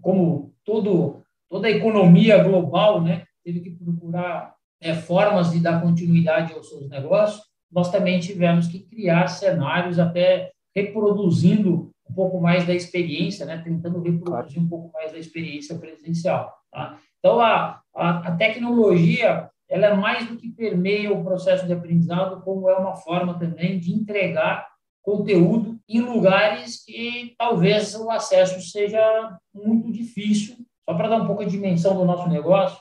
como 0.00 0.52
todo, 0.64 1.22
toda 1.48 1.68
a 1.68 1.70
economia 1.70 2.42
global, 2.42 3.00
né? 3.00 3.24
Teve 3.44 3.60
que 3.60 3.70
procurar 3.70 4.54
é, 4.80 4.94
formas 4.94 5.50
de 5.50 5.60
dar 5.60 5.80
continuidade 5.80 6.52
aos 6.52 6.68
seus 6.68 6.88
negócios. 6.88 7.42
Nós 7.70 7.90
também 7.90 8.18
tivemos 8.20 8.66
que 8.66 8.80
criar 8.80 9.28
cenários 9.28 9.98
até 9.98 10.50
reproduzindo 10.74 11.90
um 12.08 12.14
pouco 12.14 12.40
mais 12.40 12.66
da 12.66 12.74
experiência, 12.74 13.46
né? 13.46 13.58
Tentando 13.58 14.02
reproduzir 14.02 14.60
um 14.60 14.68
pouco 14.68 14.92
mais 14.92 15.12
da 15.12 15.18
experiência 15.18 15.78
presencial. 15.78 16.52
Tá? 16.72 16.98
Então, 17.18 17.40
a, 17.40 17.80
a, 17.94 18.10
a 18.28 18.36
tecnologia 18.36 19.48
ela 19.68 19.86
é 19.86 19.94
mais 19.94 20.26
do 20.26 20.36
que 20.36 20.50
permeia 20.50 21.12
o 21.12 21.22
processo 21.22 21.64
de 21.64 21.72
aprendizado, 21.72 22.42
como 22.42 22.68
é 22.68 22.76
uma 22.76 22.96
forma 22.96 23.38
também 23.38 23.78
de 23.78 23.92
entregar 23.92 24.68
conteúdo 25.00 25.78
em 25.88 26.00
lugares 26.00 26.84
que 26.84 27.34
talvez 27.38 27.94
o 27.94 28.10
acesso 28.10 28.60
seja 28.60 29.38
muito 29.54 29.92
difícil. 29.92 30.56
Só 30.84 30.94
para 30.94 31.08
dar 31.08 31.22
um 31.22 31.26
pouco 31.26 31.44
de 31.44 31.52
dimensão 31.52 31.96
do 31.96 32.04
nosso 32.04 32.28
negócio, 32.28 32.80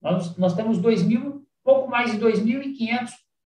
nós, 0.00 0.36
nós 0.36 0.54
temos 0.54 0.78
2 0.78 1.02
mil, 1.02 1.44
pouco 1.64 1.90
mais 1.90 2.12
de 2.12 2.18
2.500 2.18 3.10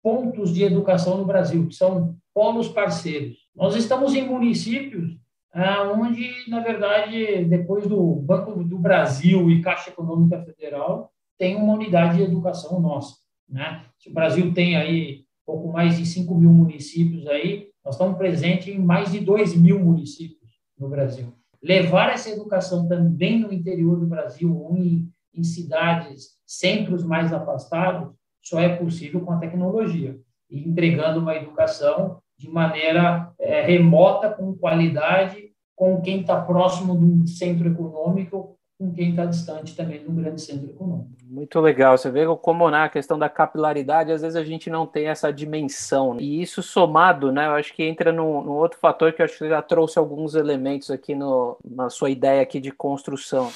pontos 0.09 0.51
de 0.51 0.63
educação 0.63 1.19
no 1.19 1.25
Brasil, 1.25 1.67
que 1.67 1.75
são 1.75 2.15
polos 2.33 2.67
parceiros. 2.67 3.37
Nós 3.55 3.75
estamos 3.75 4.15
em 4.15 4.27
municípios 4.27 5.15
ah, 5.53 5.93
onde, 5.95 6.27
na 6.47 6.61
verdade, 6.61 7.45
depois 7.45 7.85
do 7.85 8.15
Banco 8.15 8.63
do 8.63 8.79
Brasil 8.79 9.51
e 9.51 9.61
Caixa 9.61 9.91
Econômica 9.91 10.41
Federal, 10.41 11.11
tem 11.37 11.55
uma 11.55 11.75
unidade 11.75 12.17
de 12.17 12.23
educação 12.23 12.79
nossa. 12.79 13.17
Né? 13.47 13.85
Se 13.99 14.09
o 14.09 14.13
Brasil 14.13 14.51
tem 14.51 14.75
aí 14.75 15.25
pouco 15.45 15.71
mais 15.71 15.97
de 15.99 16.07
5 16.07 16.33
mil 16.33 16.51
municípios 16.51 17.27
aí, 17.27 17.67
nós 17.85 17.93
estamos 17.93 18.17
presentes 18.17 18.67
em 18.67 18.79
mais 18.79 19.11
de 19.11 19.19
2 19.19 19.55
mil 19.55 19.79
municípios 19.79 20.49
no 20.75 20.89
Brasil. 20.89 21.31
Levar 21.61 22.09
essa 22.13 22.31
educação 22.31 22.87
também 22.87 23.39
no 23.39 23.53
interior 23.53 23.99
do 23.99 24.07
Brasil 24.07 24.57
ou 24.57 24.75
em, 24.75 25.07
em 25.35 25.43
cidades, 25.43 26.39
centros 26.47 27.03
mais 27.03 27.31
afastados, 27.31 28.09
só 28.41 28.59
é 28.59 28.75
possível 28.75 29.21
com 29.21 29.31
a 29.31 29.37
tecnologia 29.37 30.17
e 30.49 30.67
entregando 30.67 31.19
uma 31.19 31.35
educação 31.35 32.19
de 32.37 32.49
maneira 32.49 33.31
é, 33.39 33.61
remota, 33.61 34.29
com 34.29 34.55
qualidade, 34.55 35.51
com 35.75 36.01
quem 36.01 36.21
está 36.21 36.39
próximo 36.39 36.97
de 36.97 37.03
um 37.03 37.27
centro 37.27 37.69
econômico 37.69 38.59
com 38.79 38.93
quem 38.93 39.09
está 39.09 39.25
distante 39.25 39.75
também 39.75 39.99
de 39.99 40.09
um 40.09 40.15
grande 40.15 40.39
centro 40.39 40.69
econômico. 40.69 41.09
Muito 41.25 41.59
legal. 41.59 41.97
Você 41.97 42.09
vê 42.09 42.25
como 42.41 42.71
na 42.71 42.83
né, 42.83 42.89
questão 42.89 43.19
da 43.19 43.27
capilaridade, 43.27 44.11
às 44.11 44.21
vezes 44.21 44.37
a 44.37 44.43
gente 44.43 44.69
não 44.69 44.87
tem 44.87 45.07
essa 45.07 45.33
dimensão. 45.33 46.15
E 46.17 46.41
isso 46.41 46.63
somado, 46.63 47.29
né? 47.29 47.45
Eu 47.47 47.51
acho 47.51 47.73
que 47.73 47.83
entra 47.83 48.13
num, 48.13 48.41
num 48.41 48.53
outro 48.53 48.79
fator 48.79 49.11
que 49.11 49.21
eu 49.21 49.25
acho 49.25 49.37
que 49.37 49.49
já 49.49 49.61
trouxe 49.61 49.99
alguns 49.99 50.33
elementos 50.33 50.89
aqui 50.89 51.13
no, 51.13 51.57
na 51.63 51.89
sua 51.89 52.09
ideia 52.09 52.41
aqui 52.41 52.59
de 52.59 52.71
construção. 52.71 53.51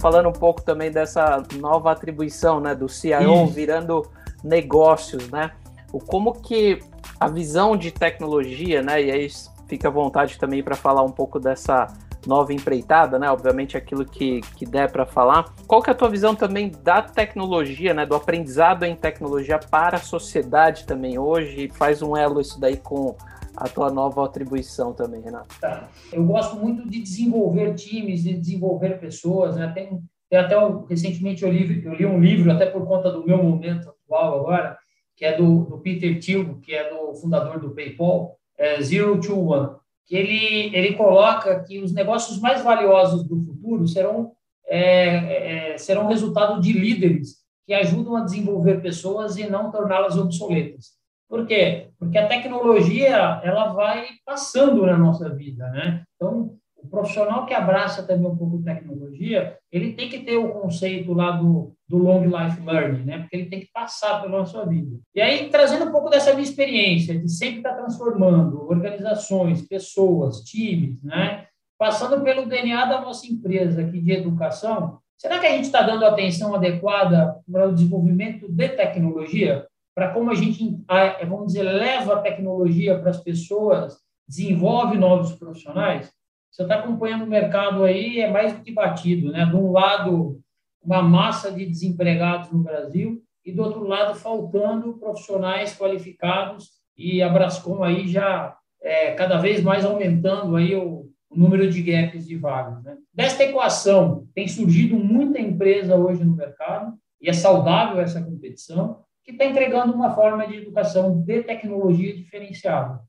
Falando 0.00 0.28
um 0.28 0.32
pouco 0.32 0.62
também 0.62 0.90
dessa 0.90 1.42
nova 1.54 1.90
atribuição, 1.90 2.60
né, 2.60 2.74
do 2.74 2.88
CIO 2.88 3.44
isso. 3.44 3.52
virando 3.52 4.10
negócios, 4.44 5.28
né? 5.30 5.52
O 5.92 5.98
como 5.98 6.32
que 6.32 6.78
a 7.18 7.28
visão 7.28 7.76
de 7.76 7.90
tecnologia, 7.90 8.82
né? 8.82 9.02
E 9.02 9.10
aí 9.10 9.28
fica 9.66 9.88
à 9.88 9.90
vontade 9.90 10.38
também 10.38 10.62
para 10.62 10.76
falar 10.76 11.02
um 11.02 11.10
pouco 11.10 11.40
dessa 11.40 11.86
nova 12.26 12.52
empreitada, 12.52 13.18
né? 13.18 13.30
Obviamente 13.30 13.76
aquilo 13.76 14.04
que, 14.04 14.40
que 14.56 14.66
der 14.66 14.90
para 14.90 15.06
falar. 15.06 15.46
Qual 15.66 15.82
que 15.82 15.90
é 15.90 15.92
a 15.92 15.96
tua 15.96 16.08
visão 16.08 16.34
também 16.34 16.70
da 16.82 17.02
tecnologia, 17.02 17.94
né? 17.94 18.04
Do 18.04 18.14
aprendizado 18.14 18.84
em 18.84 18.94
tecnologia 18.94 19.58
para 19.58 19.96
a 19.96 20.00
sociedade 20.00 20.84
também 20.84 21.18
hoje? 21.18 21.70
Faz 21.74 22.02
um 22.02 22.16
elo 22.16 22.40
isso 22.40 22.60
daí 22.60 22.76
com 22.76 23.16
a 23.56 23.68
tua 23.68 23.90
nova 23.90 24.24
atribuição 24.24 24.92
também, 24.92 25.20
Renato. 25.20 25.58
Tá. 25.60 25.88
Eu 26.12 26.24
gosto 26.24 26.56
muito 26.56 26.88
de 26.88 27.00
desenvolver 27.00 27.74
times, 27.74 28.22
de 28.22 28.34
desenvolver 28.34 29.00
pessoas, 29.00 29.56
né? 29.56 29.68
Tem, 29.68 30.00
tem 30.28 30.38
até 30.38 30.58
um, 30.58 30.84
recentemente 30.84 31.42
eu 31.42 31.50
li, 31.50 31.84
eu 31.84 31.94
li 31.94 32.06
um 32.06 32.20
livro 32.20 32.50
até 32.52 32.66
por 32.66 32.86
conta 32.86 33.10
do 33.10 33.24
meu 33.24 33.42
momento 33.42 33.88
atual 33.88 34.40
agora, 34.40 34.78
que 35.16 35.24
é 35.24 35.36
do, 35.36 35.64
do 35.64 35.78
Peter 35.78 36.20
Thiel, 36.20 36.58
que 36.60 36.74
é 36.74 36.90
do 36.90 37.14
fundador 37.14 37.58
do 37.58 37.74
PayPal, 37.74 38.36
é 38.58 38.80
Zero 38.82 39.20
to 39.20 39.38
One 39.38 39.76
que 40.06 40.14
ele, 40.14 40.74
ele 40.74 40.94
coloca 40.94 41.62
que 41.64 41.80
os 41.80 41.92
negócios 41.92 42.40
mais 42.40 42.62
valiosos 42.62 43.26
do 43.26 43.42
futuro 43.42 43.86
serão, 43.88 44.32
é, 44.66 45.72
é, 45.72 45.78
serão 45.78 46.06
resultado 46.06 46.60
de 46.60 46.72
líderes 46.72 47.44
que 47.66 47.74
ajudam 47.74 48.16
a 48.16 48.24
desenvolver 48.24 48.80
pessoas 48.80 49.36
e 49.36 49.50
não 49.50 49.72
torná-las 49.72 50.16
obsoletas. 50.16 50.92
Por 51.28 51.46
quê? 51.46 51.88
Porque 51.98 52.18
a 52.18 52.28
tecnologia 52.28 53.40
ela 53.42 53.72
vai 53.72 54.06
passando 54.24 54.86
na 54.86 54.96
nossa 54.96 55.28
vida, 55.28 55.68
né? 55.70 56.04
Então, 56.14 56.56
o 56.76 56.88
profissional 56.88 57.46
que 57.46 57.52
abraça 57.52 58.04
também 58.04 58.30
um 58.30 58.36
pouco 58.36 58.62
tecnologia, 58.62 59.58
ele 59.72 59.92
tem 59.94 60.08
que 60.08 60.20
ter 60.20 60.36
o 60.36 60.52
conceito 60.52 61.12
lá 61.12 61.32
do, 61.32 61.74
do 61.88 61.98
long 61.98 62.24
life 62.24 62.60
learning, 62.64 63.04
né? 63.04 63.18
Porque 63.18 63.36
ele 63.36 63.46
tem 63.46 63.60
que 63.60 63.70
passar 63.72 64.22
pela 64.22 64.46
sua 64.46 64.64
vida. 64.64 64.98
E 65.14 65.20
aí, 65.20 65.48
trazendo 65.50 65.86
um 65.86 65.92
pouco 65.92 66.08
dessa 66.08 66.32
minha 66.32 66.44
experiência 66.44 67.18
de 67.18 67.28
sempre 67.28 67.58
estar 67.58 67.74
transformando 67.74 68.68
organizações, 68.68 69.66
pessoas, 69.66 70.42
times, 70.42 71.02
né? 71.02 71.46
Passando 71.76 72.22
pelo 72.22 72.46
DNA 72.46 72.86
da 72.86 73.00
nossa 73.00 73.26
empresa 73.26 73.82
aqui 73.82 74.00
de 74.00 74.12
educação, 74.12 74.98
será 75.18 75.40
que 75.40 75.46
a 75.46 75.50
gente 75.50 75.64
está 75.64 75.82
dando 75.82 76.04
atenção 76.04 76.54
adequada 76.54 77.36
para 77.50 77.68
o 77.68 77.74
desenvolvimento 77.74 78.48
de 78.48 78.68
tecnologia? 78.68 79.66
Para 79.96 80.12
como 80.12 80.30
a 80.30 80.34
gente, 80.34 80.78
vamos 81.26 81.46
dizer, 81.46 81.62
leva 81.62 82.16
a 82.16 82.20
tecnologia 82.20 82.98
para 82.98 83.08
as 83.08 83.18
pessoas, 83.18 83.96
desenvolve 84.28 84.98
novos 84.98 85.32
profissionais? 85.32 86.12
Você 86.52 86.64
está 86.64 86.80
acompanhando 86.80 87.24
o 87.24 87.26
mercado 87.26 87.82
aí, 87.82 88.20
é 88.20 88.30
mais 88.30 88.52
do 88.52 88.62
que 88.62 88.70
batido, 88.72 89.32
né? 89.32 89.46
De 89.46 89.56
um 89.56 89.72
lado, 89.72 90.38
uma 90.84 91.00
massa 91.00 91.50
de 91.50 91.64
desempregados 91.64 92.50
no 92.50 92.58
Brasil 92.58 93.22
e 93.42 93.50
do 93.50 93.62
outro 93.62 93.84
lado, 93.84 94.14
faltando 94.14 94.98
profissionais 94.98 95.74
qualificados 95.74 96.72
e 96.94 97.22
a 97.22 97.30
Brascom 97.30 97.82
aí 97.82 98.06
já 98.06 98.54
é, 98.82 99.12
cada 99.12 99.38
vez 99.38 99.62
mais 99.62 99.82
aumentando 99.82 100.56
aí 100.56 100.74
o, 100.74 101.10
o 101.30 101.38
número 101.38 101.70
de 101.70 101.80
gaps 101.80 102.26
de 102.26 102.36
vagas. 102.36 102.82
Né? 102.84 102.98
Desta 103.14 103.44
equação, 103.44 104.28
tem 104.34 104.46
surgido 104.46 104.94
muita 104.96 105.40
empresa 105.40 105.96
hoje 105.96 106.22
no 106.22 106.36
mercado, 106.36 106.98
e 107.18 107.30
é 107.30 107.32
saudável 107.32 107.98
essa 107.98 108.22
competição, 108.22 109.05
que 109.26 109.32
está 109.32 109.44
entregando 109.44 109.92
uma 109.92 110.14
forma 110.14 110.46
de 110.46 110.56
educação 110.56 111.20
de 111.20 111.42
tecnologia 111.42 112.14
diferenciada. 112.14 113.00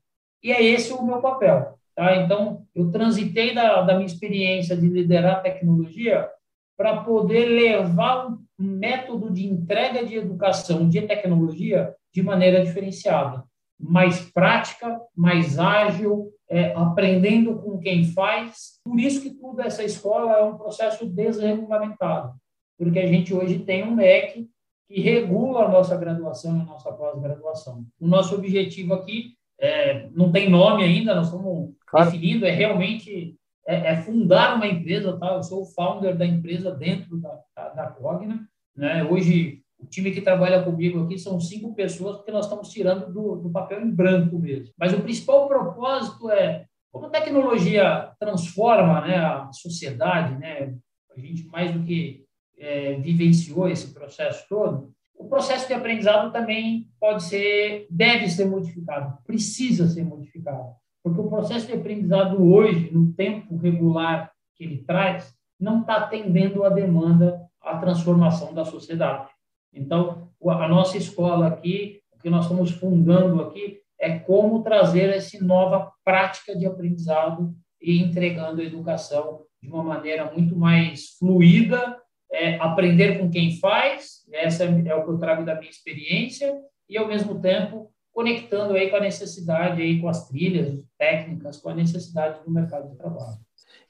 E 0.42 0.50
é 0.50 0.62
esse 0.62 0.92
o 0.92 1.02
meu 1.02 1.20
papel. 1.20 1.78
Tá? 1.94 2.16
Então, 2.16 2.66
eu 2.74 2.90
transitei 2.90 3.54
da, 3.54 3.82
da 3.82 3.94
minha 3.94 4.06
experiência 4.06 4.76
de 4.76 4.88
liderar 4.88 5.42
tecnologia 5.42 6.28
para 6.76 7.02
poder 7.02 7.46
levar 7.46 8.28
um 8.28 8.38
método 8.58 9.32
de 9.32 9.46
entrega 9.46 10.04
de 10.04 10.16
educação 10.16 10.88
de 10.88 11.02
tecnologia 11.02 11.94
de 12.12 12.22
maneira 12.22 12.64
diferenciada, 12.64 13.44
mais 13.78 14.20
prática, 14.30 15.00
mais 15.16 15.58
ágil, 15.58 16.32
é, 16.48 16.72
aprendendo 16.74 17.56
com 17.58 17.78
quem 17.78 18.04
faz. 18.12 18.80
Por 18.84 18.98
isso 18.98 19.22
que 19.22 19.30
tudo 19.30 19.60
essa 19.60 19.84
escola 19.84 20.38
é 20.38 20.42
um 20.42 20.56
processo 20.56 21.06
desregulamentado, 21.06 22.32
porque 22.76 22.98
a 22.98 23.06
gente 23.06 23.34
hoje 23.34 23.58
tem 23.60 23.84
um 23.84 23.94
MEC 23.94 24.48
que 24.88 25.00
regula 25.00 25.64
a 25.64 25.68
nossa 25.68 25.96
graduação 25.96 26.56
e 26.56 26.60
a 26.62 26.64
nossa 26.64 26.90
pós-graduação. 26.90 27.84
O 28.00 28.06
nosso 28.06 28.34
objetivo 28.34 28.94
aqui 28.94 29.34
é, 29.60 30.08
não 30.10 30.32
tem 30.32 30.48
nome 30.48 30.82
ainda, 30.82 31.14
nós 31.14 31.26
estamos 31.26 31.74
claro. 31.86 32.10
definindo, 32.10 32.46
é 32.46 32.50
realmente 32.50 33.36
é, 33.66 33.92
é, 33.92 33.96
fundar 33.96 34.56
uma 34.56 34.66
empresa, 34.66 35.18
tá? 35.18 35.34
Eu 35.34 35.42
sou 35.42 35.62
o 35.62 35.66
founder 35.66 36.16
da 36.16 36.24
empresa 36.24 36.70
dentro 36.70 37.18
da, 37.18 37.38
da, 37.54 37.68
da 37.68 37.86
Cogna, 37.88 38.48
né? 38.74 39.04
Hoje, 39.04 39.62
o 39.78 39.86
time 39.86 40.10
que 40.10 40.22
trabalha 40.22 40.62
comigo 40.62 41.04
aqui 41.04 41.18
são 41.18 41.38
cinco 41.38 41.74
pessoas, 41.74 42.16
porque 42.16 42.32
nós 42.32 42.46
estamos 42.46 42.70
tirando 42.70 43.12
do, 43.12 43.36
do 43.36 43.50
papel 43.50 43.82
em 43.82 43.90
branco 43.90 44.38
mesmo. 44.38 44.72
Mas 44.78 44.94
o 44.94 45.02
principal 45.02 45.46
propósito 45.46 46.30
é 46.30 46.64
como 46.90 47.06
a 47.06 47.10
tecnologia 47.10 48.10
transforma 48.18 49.02
né, 49.02 49.16
a 49.16 49.52
sociedade, 49.52 50.38
né? 50.38 50.74
A 51.14 51.20
gente 51.20 51.46
mais 51.48 51.72
do 51.72 51.82
que 51.84 52.24
é, 52.58 52.94
vivenciou 52.94 53.68
esse 53.68 53.92
processo 53.92 54.46
todo, 54.48 54.92
o 55.14 55.28
processo 55.28 55.66
de 55.66 55.74
aprendizado 55.74 56.32
também 56.32 56.88
pode 57.00 57.24
ser, 57.24 57.86
deve 57.90 58.28
ser 58.28 58.46
modificado, 58.46 59.18
precisa 59.26 59.88
ser 59.88 60.04
modificado, 60.04 60.74
porque 61.02 61.20
o 61.20 61.28
processo 61.28 61.66
de 61.66 61.72
aprendizado 61.72 62.42
hoje, 62.42 62.90
no 62.92 63.12
tempo 63.12 63.56
regular 63.56 64.32
que 64.54 64.64
ele 64.64 64.78
traz, 64.78 65.34
não 65.58 65.80
está 65.80 65.96
atendendo 65.96 66.64
a 66.64 66.68
demanda, 66.68 67.40
a 67.60 67.78
transformação 67.78 68.54
da 68.54 68.64
sociedade. 68.64 69.30
Então, 69.72 70.30
a 70.46 70.68
nossa 70.68 70.96
escola 70.96 71.48
aqui, 71.48 72.00
o 72.12 72.18
que 72.18 72.30
nós 72.30 72.44
estamos 72.44 72.70
fundando 72.70 73.42
aqui, 73.42 73.80
é 73.98 74.18
como 74.18 74.62
trazer 74.62 75.10
essa 75.10 75.42
nova 75.44 75.92
prática 76.04 76.56
de 76.56 76.64
aprendizado 76.64 77.52
e 77.80 78.00
entregando 78.00 78.60
a 78.60 78.64
educação 78.64 79.42
de 79.60 79.68
uma 79.68 79.82
maneira 79.82 80.30
muito 80.32 80.56
mais 80.56 81.16
fluida, 81.18 81.96
é, 82.30 82.56
aprender 82.56 83.18
com 83.18 83.30
quem 83.30 83.58
faz, 83.58 84.24
essa 84.32 84.64
é 84.64 84.94
o 84.94 85.04
que 85.04 85.10
eu 85.10 85.18
trago 85.18 85.44
da 85.44 85.54
minha 85.54 85.70
experiência, 85.70 86.54
e 86.88 86.96
ao 86.96 87.06
mesmo 87.06 87.40
tempo 87.40 87.90
conectando 88.12 88.74
aí 88.74 88.90
com 88.90 88.96
a 88.96 89.00
necessidade, 89.00 89.80
aí 89.80 90.00
com 90.00 90.08
as 90.08 90.26
trilhas 90.26 90.76
técnicas, 90.98 91.58
com 91.58 91.70
a 91.70 91.74
necessidade 91.74 92.42
do 92.44 92.50
mercado 92.50 92.88
de 92.90 92.96
trabalho. 92.96 93.38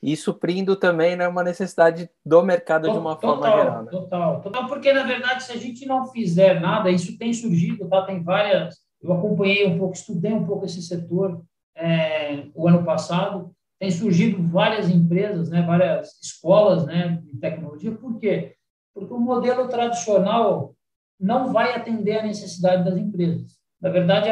E 0.02 0.16
suprindo 0.16 0.76
também 0.76 1.16
né, 1.16 1.26
uma 1.26 1.42
necessidade 1.42 2.10
do 2.24 2.42
mercado 2.42 2.90
de 2.90 2.98
uma 2.98 3.16
total, 3.16 3.40
forma 3.40 3.56
geral. 3.56 3.82
Né? 3.84 3.90
Total, 3.90 4.40
total, 4.42 4.66
porque 4.66 4.92
na 4.92 5.04
verdade, 5.04 5.44
se 5.44 5.52
a 5.52 5.56
gente 5.56 5.86
não 5.86 6.08
fizer 6.08 6.60
nada, 6.60 6.90
isso 6.90 7.16
tem 7.16 7.32
surgido, 7.32 7.88
tá? 7.88 8.02
tem 8.02 8.22
várias. 8.22 8.76
Eu 9.00 9.12
acompanhei 9.12 9.66
um 9.66 9.78
pouco, 9.78 9.94
estudei 9.94 10.32
um 10.32 10.44
pouco 10.44 10.66
esse 10.66 10.82
setor 10.82 11.42
é, 11.74 12.44
o 12.54 12.68
ano 12.68 12.84
passado, 12.84 13.50
tem 13.78 13.90
surgido 13.90 14.42
várias 14.42 14.88
empresas, 14.90 15.48
né, 15.48 15.62
várias 15.62 16.20
escolas 16.20 16.84
né, 16.86 17.22
de 17.24 17.38
tecnologia. 17.38 17.92
Por 17.92 18.18
quê? 18.18 18.54
Porque 18.94 19.12
o 19.12 19.20
modelo 19.20 19.68
tradicional 19.68 20.74
não 21.18 21.52
vai 21.52 21.74
atender 21.74 22.18
a 22.18 22.24
necessidade 22.24 22.84
das 22.84 22.96
empresas. 22.96 23.56
Na 23.80 23.90
verdade, 23.90 24.28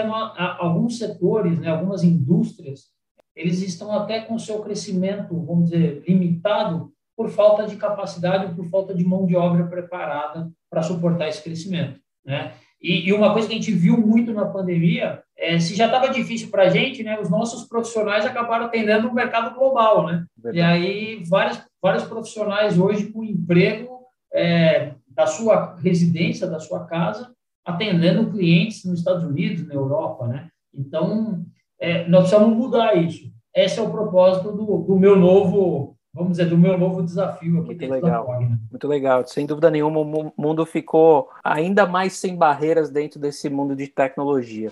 alguns 0.59 0.99
setores, 0.99 1.59
né, 1.61 1.69
algumas 1.69 2.03
indústrias, 2.03 2.91
eles 3.35 3.63
estão 3.63 3.93
até 3.93 4.21
com 4.21 4.39
seu 4.39 4.61
crescimento, 4.61 5.39
vamos 5.45 5.71
dizer, 5.71 6.03
limitado 6.09 6.93
por 7.17 7.31
falta 7.31 7.67
de 7.67 7.77
capacidade, 7.77 8.55
por 8.55 8.65
falta 8.69 8.95
de 8.95 9.05
mão 9.05 9.27
de 9.27 9.37
obra 9.37 9.67
preparada 9.67 10.51
para 10.69 10.83
suportar 10.83 11.29
esse 11.29 11.43
crescimento. 11.43 12.01
Né? 12.25 12.55
E, 12.81 13.09
e, 13.09 13.13
uma 13.13 13.33
coisa 13.33 13.49
que 13.49 13.55
a 13.55 13.57
gente 13.57 13.73
viu 13.73 13.97
muito 13.97 14.33
na 14.33 14.47
pandemia 14.47 15.23
é, 15.47 15.61
se 15.61 15.77
já 15.77 15.87
estava 15.87 16.09
difícil 16.09 16.51
para 16.51 16.65
a 16.65 16.69
gente, 16.69 17.05
né, 17.05 17.21
os 17.21 17.31
nossos 17.31 17.69
profissionais 17.69 18.27
acabaram 18.27 18.67
atendendo 18.67 19.09
o 19.09 19.15
mercado 19.15 19.55
global, 19.55 20.05
né? 20.05 20.27
Verdade. 20.37 20.59
E 20.59 20.61
aí 20.61 21.25
vários, 21.29 21.63
vários 21.81 22.03
profissionais 22.03 22.77
hoje 22.77 23.13
com 23.13 23.23
emprego 23.23 24.01
é, 24.35 24.95
da 25.09 25.27
sua 25.29 25.77
residência, 25.77 26.49
da 26.49 26.59
sua 26.59 26.85
casa, 26.87 27.31
atendendo 27.65 28.31
clientes 28.33 28.85
nos 28.85 28.99
Estados 28.99 29.23
Unidos, 29.23 29.67
na 29.69 29.75
Europa, 29.75 30.27
né? 30.27 30.49
Então 30.75 31.45
é, 31.79 32.09
nós 32.09 32.29
precisamos 32.29 32.57
mudar 32.57 32.97
isso. 32.97 33.31
Esse 33.55 33.79
é 33.79 33.83
o 33.83 33.91
propósito 33.91 34.51
do, 34.51 34.79
do 34.79 34.99
meu 34.99 35.15
novo 35.15 35.95
vamos 36.13 36.39
dizer, 36.39 36.49
do 36.49 36.57
meu 36.57 36.79
novo 36.79 37.03
desafio 37.03 37.59
aqui 37.59 37.67
Muito 37.67 37.79
dentro 37.79 37.95
legal. 37.95 38.27
da 38.27 38.41
Muito 38.41 38.89
legal. 38.89 39.27
Sem 39.27 39.45
dúvida 39.45 39.71
nenhuma, 39.71 40.01
o 40.01 40.33
mundo 40.35 40.65
ficou 40.65 41.29
ainda 41.45 41.87
mais 41.87 42.15
sem 42.15 42.35
barreiras 42.35 42.89
dentro 42.89 43.21
desse 43.21 43.51
mundo 43.51 43.77
de 43.77 43.87
tecnologia. 43.87 44.71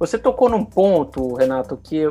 Você 0.00 0.18
tocou 0.18 0.48
num 0.48 0.64
ponto, 0.64 1.34
Renato, 1.34 1.76
que 1.76 2.08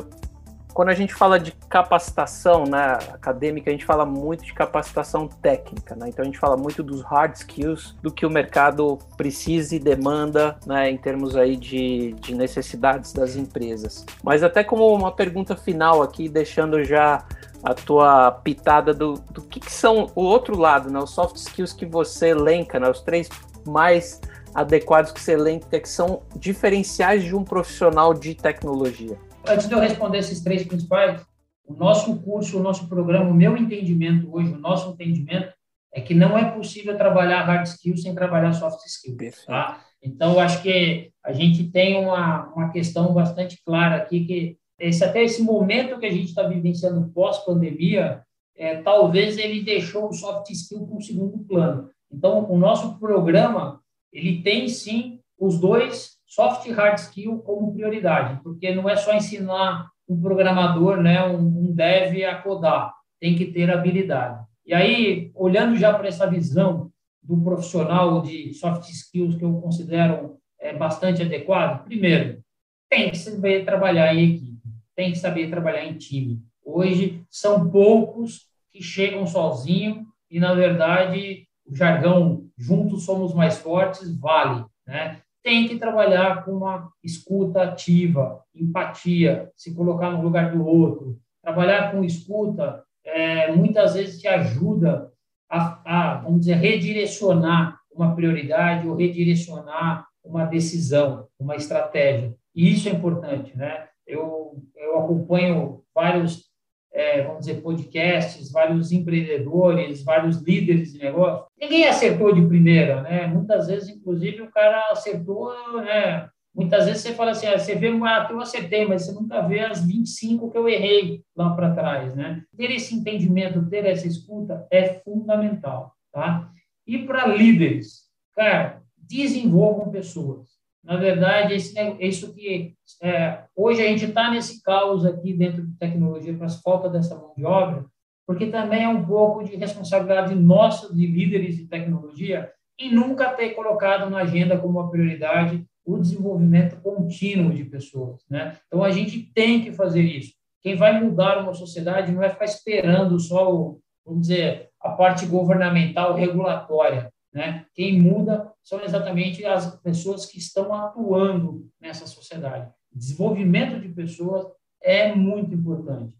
quando 0.72 0.90
a 0.90 0.94
gente 0.94 1.12
fala 1.12 1.40
de 1.40 1.50
capacitação 1.68 2.62
né, 2.62 2.96
acadêmica, 3.12 3.68
a 3.68 3.72
gente 3.72 3.84
fala 3.84 4.06
muito 4.06 4.44
de 4.44 4.54
capacitação 4.54 5.26
técnica, 5.26 5.96
né? 5.96 6.08
Então 6.08 6.22
a 6.22 6.24
gente 6.24 6.38
fala 6.38 6.56
muito 6.56 6.84
dos 6.84 7.02
hard 7.02 7.34
skills, 7.34 7.96
do 8.00 8.12
que 8.12 8.24
o 8.24 8.30
mercado 8.30 8.96
precisa 9.16 9.74
e 9.74 9.80
demanda, 9.80 10.56
né, 10.64 10.88
em 10.88 10.96
termos 10.96 11.34
aí 11.36 11.56
de, 11.56 12.12
de 12.20 12.32
necessidades 12.32 13.12
das 13.12 13.34
empresas. 13.34 14.06
Mas 14.22 14.44
até 14.44 14.62
como 14.62 14.86
uma 14.94 15.10
pergunta 15.10 15.56
final 15.56 16.00
aqui, 16.00 16.28
deixando 16.28 16.84
já 16.84 17.24
a 17.64 17.74
tua 17.74 18.30
pitada 18.30 18.94
do, 18.94 19.14
do 19.32 19.42
que, 19.42 19.58
que 19.58 19.72
são 19.72 20.06
o 20.14 20.22
outro 20.22 20.56
lado, 20.56 20.88
né, 20.90 21.00
os 21.00 21.10
soft 21.10 21.34
skills 21.34 21.72
que 21.72 21.84
você 21.84 22.28
elenca, 22.28 22.78
né, 22.78 22.88
os 22.88 23.00
três 23.00 23.28
mais 23.66 24.20
adequados 24.54 25.12
que 25.12 25.20
você 25.20 25.32
elenca 25.32 25.80
que 25.80 25.88
são 25.88 26.22
diferenciais 26.36 27.24
de 27.24 27.34
um 27.34 27.44
profissional 27.44 28.14
de 28.14 28.34
tecnologia? 28.34 29.18
Antes 29.46 29.68
de 29.68 29.74
eu 29.74 29.80
responder 29.80 30.18
esses 30.18 30.40
três 30.42 30.64
principais, 30.64 31.20
o 31.66 31.74
nosso 31.74 32.16
curso, 32.20 32.58
o 32.58 32.62
nosso 32.62 32.88
programa, 32.88 33.30
o 33.30 33.34
meu 33.34 33.56
entendimento 33.56 34.28
hoje, 34.34 34.52
o 34.52 34.58
nosso 34.58 34.90
entendimento 34.90 35.52
é 35.92 36.00
que 36.00 36.14
não 36.14 36.36
é 36.36 36.50
possível 36.50 36.96
trabalhar 36.96 37.42
hard 37.42 37.66
skills 37.66 38.02
sem 38.02 38.14
trabalhar 38.14 38.52
soft 38.52 38.84
skills. 38.86 39.44
Tá? 39.44 39.80
Então, 40.02 40.32
eu 40.34 40.40
acho 40.40 40.62
que 40.62 41.10
a 41.24 41.32
gente 41.32 41.64
tem 41.70 42.04
uma, 42.04 42.46
uma 42.54 42.70
questão 42.70 43.12
bastante 43.12 43.60
clara 43.64 43.96
aqui 43.96 44.24
que 44.24 44.56
esse, 44.78 45.04
até 45.04 45.22
esse 45.22 45.42
momento 45.42 45.98
que 45.98 46.06
a 46.06 46.10
gente 46.10 46.28
está 46.28 46.42
vivenciando 46.42 47.10
pós-pandemia, 47.12 48.22
é, 48.56 48.76
talvez 48.82 49.36
ele 49.36 49.62
deixou 49.62 50.08
o 50.08 50.12
soft 50.12 50.50
skill 50.50 50.86
para 50.86 50.96
um 50.96 51.00
segundo 51.00 51.38
plano. 51.44 51.90
Então, 52.10 52.50
o 52.50 52.56
nosso 52.56 52.98
programa 52.98 53.79
ele 54.12 54.42
tem 54.42 54.68
sim 54.68 55.20
os 55.38 55.58
dois 55.58 56.18
soft 56.26 56.66
e 56.66 56.70
hard 56.70 56.98
skill 56.98 57.38
como 57.38 57.72
prioridade, 57.72 58.40
porque 58.42 58.74
não 58.74 58.88
é 58.88 58.96
só 58.96 59.14
ensinar 59.14 59.90
um 60.08 60.20
programador, 60.20 60.96
né, 61.00 61.24
um, 61.26 61.38
um 61.38 61.72
dev 61.72 62.24
a 62.24 62.36
codar, 62.36 62.92
tem 63.20 63.34
que 63.34 63.46
ter 63.46 63.70
habilidade. 63.70 64.44
E 64.66 64.74
aí, 64.74 65.30
olhando 65.34 65.76
já 65.76 65.92
para 65.92 66.08
essa 66.08 66.28
visão 66.28 66.90
do 67.22 67.40
profissional 67.42 68.22
de 68.22 68.52
soft 68.54 68.88
skills 68.88 69.36
que 69.36 69.44
eu 69.44 69.60
considero 69.60 70.36
é, 70.58 70.72
bastante 70.72 71.22
adequado, 71.22 71.84
primeiro, 71.84 72.40
tem 72.88 73.10
que 73.10 73.18
saber 73.18 73.64
trabalhar 73.64 74.14
em 74.14 74.34
equipe, 74.34 74.58
tem 74.94 75.12
que 75.12 75.18
saber 75.18 75.48
trabalhar 75.48 75.84
em 75.84 75.96
time. 75.96 76.40
Hoje, 76.64 77.22
são 77.30 77.70
poucos 77.70 78.48
que 78.72 78.82
chegam 78.82 79.26
sozinhos 79.26 80.04
e, 80.30 80.38
na 80.38 80.54
verdade, 80.54 81.46
o 81.70 81.74
jargão 81.74 82.44
juntos 82.58 83.04
somos 83.04 83.32
mais 83.32 83.58
fortes 83.58 84.18
vale, 84.18 84.64
né? 84.86 85.20
Tem 85.42 85.66
que 85.66 85.78
trabalhar 85.78 86.44
com 86.44 86.52
uma 86.52 86.90
escuta 87.02 87.62
ativa, 87.62 88.42
empatia, 88.54 89.50
se 89.56 89.74
colocar 89.74 90.10
no 90.10 90.20
lugar 90.20 90.52
do 90.52 90.66
outro. 90.66 91.18
Trabalhar 91.42 91.92
com 91.92 92.04
escuta 92.04 92.82
é, 93.04 93.50
muitas 93.52 93.94
vezes 93.94 94.20
te 94.20 94.28
ajuda 94.28 95.10
a, 95.48 95.80
a, 95.84 96.14
vamos 96.18 96.40
dizer, 96.40 96.56
redirecionar 96.56 97.78
uma 97.90 98.14
prioridade 98.14 98.86
ou 98.86 98.96
redirecionar 98.96 100.06
uma 100.22 100.44
decisão, 100.44 101.26
uma 101.38 101.56
estratégia. 101.56 102.34
E 102.54 102.70
isso 102.70 102.88
é 102.88 102.92
importante, 102.92 103.56
né? 103.56 103.88
Eu, 104.06 104.62
eu 104.76 104.98
acompanho 104.98 105.82
vários 105.94 106.49
é, 106.92 107.22
vamos 107.22 107.40
dizer, 107.40 107.62
podcasts, 107.62 108.50
vários 108.50 108.90
empreendedores, 108.92 110.02
vários 110.02 110.40
líderes 110.42 110.92
de 110.92 110.98
negócio. 110.98 111.44
Ninguém 111.58 111.86
acertou 111.86 112.34
de 112.34 112.46
primeira, 112.46 113.02
né? 113.02 113.26
Muitas 113.26 113.68
vezes, 113.68 113.88
inclusive, 113.88 114.42
o 114.42 114.50
cara 114.50 114.90
acertou, 114.90 115.54
né? 115.82 116.28
Muitas 116.54 116.86
vezes 116.86 117.02
você 117.02 117.14
fala 117.14 117.30
assim, 117.30 117.46
ah, 117.46 117.56
você 117.56 117.76
vê, 117.76 117.88
ah, 117.88 118.28
eu 118.30 118.40
acertei, 118.40 118.84
mas 118.84 119.06
você 119.06 119.12
nunca 119.12 119.40
vê 119.42 119.60
as 119.60 119.86
25 119.86 120.50
que 120.50 120.58
eu 120.58 120.68
errei 120.68 121.22
lá 121.36 121.54
para 121.54 121.74
trás, 121.74 122.14
né? 122.16 122.42
Ter 122.56 122.72
esse 122.72 122.94
entendimento, 122.94 123.68
ter 123.68 123.86
essa 123.86 124.06
escuta 124.06 124.66
é 124.70 124.94
fundamental, 125.04 125.94
tá? 126.12 126.50
E 126.86 126.98
para 126.98 127.26
líderes, 127.26 128.08
cara, 128.34 128.82
desenvolvam 128.98 129.90
pessoas. 129.90 130.49
Na 130.82 130.96
verdade, 130.96 131.54
esse, 131.54 131.74
isso 132.00 132.34
que 132.34 132.74
é, 133.02 133.44
hoje 133.54 133.82
a 133.82 133.86
gente 133.86 134.06
está 134.06 134.30
nesse 134.30 134.62
caos 134.62 135.04
aqui 135.04 135.32
dentro 135.32 135.66
de 135.66 135.76
tecnologia 135.76 136.34
para 136.34 136.46
a 136.46 136.50
falta 136.50 136.88
dessa 136.88 137.14
mão 137.14 137.32
de 137.36 137.44
obra, 137.44 137.84
porque 138.26 138.46
também 138.46 138.84
é 138.84 138.88
um 138.88 139.04
pouco 139.04 139.44
de 139.44 139.56
responsabilidade 139.56 140.34
nossa 140.34 140.94
de 140.94 141.06
líderes 141.06 141.56
de 141.56 141.66
tecnologia 141.66 142.50
em 142.78 142.92
nunca 142.94 143.30
ter 143.32 143.50
colocado 143.50 144.08
na 144.08 144.18
agenda 144.18 144.58
como 144.58 144.78
uma 144.78 144.90
prioridade 144.90 145.64
o 145.84 145.98
desenvolvimento 145.98 146.80
contínuo 146.80 147.52
de 147.52 147.64
pessoas, 147.64 148.24
né? 148.28 148.56
Então 148.66 148.82
a 148.82 148.90
gente 148.90 149.20
tem 149.34 149.62
que 149.62 149.72
fazer 149.72 150.02
isso. 150.02 150.34
Quem 150.62 150.76
vai 150.76 151.00
mudar 151.00 151.42
uma 151.42 151.54
sociedade 151.54 152.12
não 152.12 152.22
é 152.22 152.28
ficar 152.28 152.44
esperando 152.44 153.18
só 153.18 153.52
o, 153.52 153.80
vamos 154.04 154.22
dizer, 154.22 154.68
a 154.80 154.90
parte 154.90 155.26
governamental 155.26 156.14
regulatória, 156.14 157.10
né? 157.32 157.64
Quem 157.74 158.00
muda 158.00 158.52
são 158.62 158.82
exatamente 158.82 159.44
as 159.44 159.76
pessoas 159.80 160.26
que 160.26 160.38
estão 160.38 160.72
atuando 160.74 161.68
nessa 161.80 162.06
sociedade. 162.06 162.70
Desenvolvimento 162.92 163.80
de 163.80 163.88
pessoas 163.88 164.46
é 164.82 165.14
muito 165.14 165.54
importante. 165.54 166.14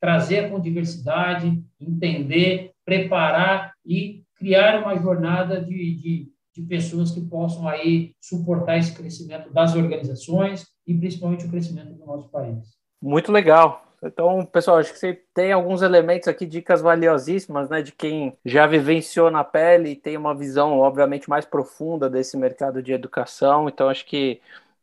Trazer 0.00 0.50
com 0.50 0.60
diversidade, 0.60 1.62
entender, 1.78 2.72
preparar 2.84 3.72
e 3.84 4.22
criar 4.36 4.82
uma 4.82 4.96
jornada 4.96 5.62
de, 5.62 5.94
de, 5.94 6.32
de 6.54 6.62
pessoas 6.62 7.10
que 7.10 7.20
possam 7.20 7.68
aí 7.68 8.14
suportar 8.20 8.78
esse 8.78 8.94
crescimento 8.94 9.52
das 9.52 9.74
organizações 9.74 10.66
e 10.86 10.94
principalmente 10.94 11.46
o 11.46 11.50
crescimento 11.50 11.92
do 11.92 12.06
nosso 12.06 12.28
país. 12.30 12.78
Muito 13.00 13.30
legal. 13.30 13.89
Então, 14.02 14.46
pessoal, 14.46 14.78
acho 14.78 14.92
que 14.92 14.98
você 14.98 15.12
tem 15.34 15.52
alguns 15.52 15.82
elementos 15.82 16.26
aqui, 16.26 16.46
dicas 16.46 16.80
valiosíssimas, 16.80 17.68
né, 17.68 17.82
de 17.82 17.92
quem 17.92 18.36
já 18.46 18.66
vivenciou 18.66 19.30
na 19.30 19.44
pele 19.44 19.90
e 19.90 19.96
tem 19.96 20.16
uma 20.16 20.34
visão, 20.34 20.78
obviamente, 20.78 21.28
mais 21.28 21.44
profunda 21.44 22.08
desse 22.08 22.34
mercado 22.36 22.82
de 22.82 22.92
educação. 22.94 23.68
Então, 23.68 23.90
acho 23.90 24.06
que 24.06 24.40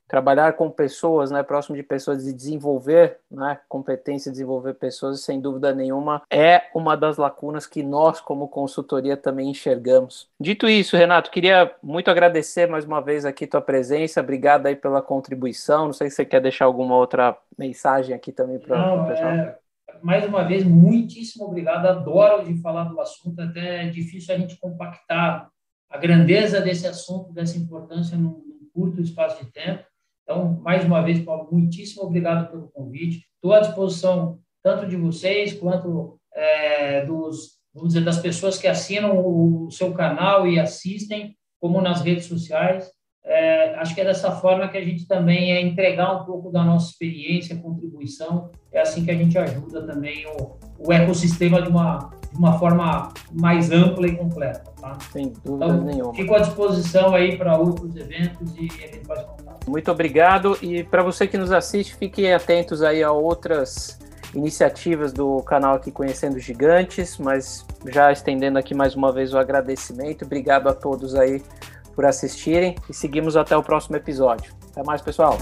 trabalhar 0.07 0.53
com 0.53 0.69
pessoas, 0.69 1.29
né, 1.31 1.43
próximo 1.43 1.75
de 1.75 1.83
pessoas 1.83 2.25
e 2.25 2.33
desenvolver, 2.33 3.17
né, 3.29 3.59
competência, 3.67 4.31
desenvolver 4.31 4.75
pessoas, 4.75 5.21
sem 5.21 5.39
dúvida 5.39 5.73
nenhuma, 5.73 6.21
é 6.31 6.63
uma 6.73 6.95
das 6.95 7.17
lacunas 7.17 7.67
que 7.67 7.83
nós, 7.83 8.21
como 8.21 8.47
consultoria, 8.47 9.17
também 9.17 9.49
enxergamos. 9.49 10.29
Dito 10.39 10.67
isso, 10.67 10.95
Renato, 10.95 11.29
queria 11.29 11.75
muito 11.83 12.09
agradecer 12.09 12.67
mais 12.67 12.85
uma 12.85 13.01
vez 13.01 13.25
aqui 13.25 13.45
tua 13.45 13.61
presença, 13.61 14.21
obrigado 14.21 14.67
aí 14.67 14.75
pela 14.75 15.01
contribuição, 15.01 15.87
não 15.87 15.93
sei 15.93 16.09
se 16.09 16.17
você 16.17 16.25
quer 16.25 16.41
deixar 16.41 16.65
alguma 16.65 16.95
outra 16.95 17.37
mensagem 17.57 18.15
aqui 18.15 18.31
também 18.31 18.59
para 18.59 19.03
o 19.03 19.07
pessoal. 19.07 19.29
É, 19.29 19.57
mais 20.01 20.25
uma 20.25 20.43
vez, 20.43 20.63
muitíssimo 20.63 21.45
obrigado, 21.45 21.85
adoro 21.85 22.45
de 22.45 22.61
falar 22.61 22.85
do 22.85 22.99
assunto, 23.01 23.41
até 23.41 23.85
é 23.85 23.89
difícil 23.89 24.33
a 24.33 24.37
gente 24.37 24.57
compactar 24.57 25.49
a 25.89 25.97
grandeza 25.97 26.61
desse 26.61 26.85
assunto, 26.87 27.33
dessa 27.33 27.57
importância 27.57 28.17
num 28.17 28.41
curto 28.73 29.01
espaço 29.01 29.43
de 29.43 29.51
tempo, 29.51 29.83
então, 30.27 30.59
mais 30.61 30.83
uma 30.83 31.01
vez, 31.01 31.23
Paulo, 31.23 31.47
muitíssimo 31.49 32.03
obrigado 32.03 32.51
pelo 32.51 32.67
convite. 32.67 33.25
Estou 33.35 33.53
à 33.53 33.61
disposição 33.61 34.39
tanto 34.61 34.85
de 34.85 34.97
vocês 34.97 35.53
quanto 35.53 36.19
é, 36.35 37.05
dos, 37.05 37.53
vamos 37.73 37.93
dizer, 37.93 38.03
das 38.03 38.19
pessoas 38.19 38.57
que 38.57 38.67
assinam 38.67 39.17
o, 39.17 39.71
seu 39.71 39.93
canal 39.93 40.45
e 40.45 40.59
assistem, 40.59 41.33
como 41.61 41.79
nas 41.79 42.01
redes 42.01 42.25
sociais. 42.25 42.91
É, 43.23 43.75
acho 43.75 43.95
que 43.95 44.01
é 44.01 44.03
dessa 44.03 44.29
forma 44.33 44.67
que 44.67 44.77
a 44.77 44.83
gente 44.83 45.07
também 45.07 45.53
é 45.53 45.61
entregar 45.61 46.21
um 46.21 46.25
pouco 46.25 46.51
da 46.51 46.61
nossa 46.61 46.91
experiência, 46.91 47.55
contribuição. 47.55 48.51
É 48.73 48.81
assim 48.81 49.05
que 49.05 49.11
a 49.11 49.15
gente 49.15 49.37
ajuda 49.37 49.87
também 49.87 50.25
o, 50.27 50.59
o 50.85 50.91
ecossistema 50.91 51.61
de 51.61 51.69
uma, 51.69 52.11
de 52.31 52.37
uma 52.37 52.57
forma 52.59 53.09
mais 53.31 53.71
ampla 53.71 54.07
e 54.07 54.15
completa. 54.15 54.71
Tá? 54.79 54.97
Sem 55.11 55.33
dúvida 55.43 55.65
então, 55.65 55.81
nenhuma. 55.83 56.13
Fico 56.13 56.35
à 56.35 56.39
disposição 56.39 57.13
aí 57.13 57.37
para 57.37 57.57
outros 57.57 57.95
eventos 57.95 58.55
e 58.55 58.65
eventuais 58.83 59.23
contatos. 59.23 59.67
Muito 59.67 59.91
obrigado. 59.91 60.57
E 60.61 60.83
para 60.83 61.03
você 61.03 61.27
que 61.27 61.37
nos 61.37 61.51
assiste, 61.51 61.95
fiquem 61.95 62.33
atentos 62.33 62.81
aí 62.81 63.03
a 63.03 63.11
outras 63.11 63.99
iniciativas 64.33 65.11
do 65.13 65.41
canal 65.43 65.75
aqui 65.75 65.91
Conhecendo 65.91 66.39
Gigantes, 66.39 67.17
mas 67.17 67.65
já 67.87 68.11
estendendo 68.11 68.59
aqui 68.59 68.73
mais 68.73 68.95
uma 68.95 69.11
vez 69.11 69.33
o 69.33 69.37
agradecimento. 69.37 70.25
Obrigado 70.25 70.67
a 70.67 70.73
todos 70.73 71.15
aí 71.15 71.41
por 71.95 72.05
assistirem 72.05 72.75
e 72.89 72.93
seguimos 72.93 73.35
até 73.35 73.57
o 73.57 73.63
próximo 73.63 73.95
episódio. 73.95 74.53
Até 74.71 74.83
mais, 74.83 75.01
pessoal. 75.01 75.37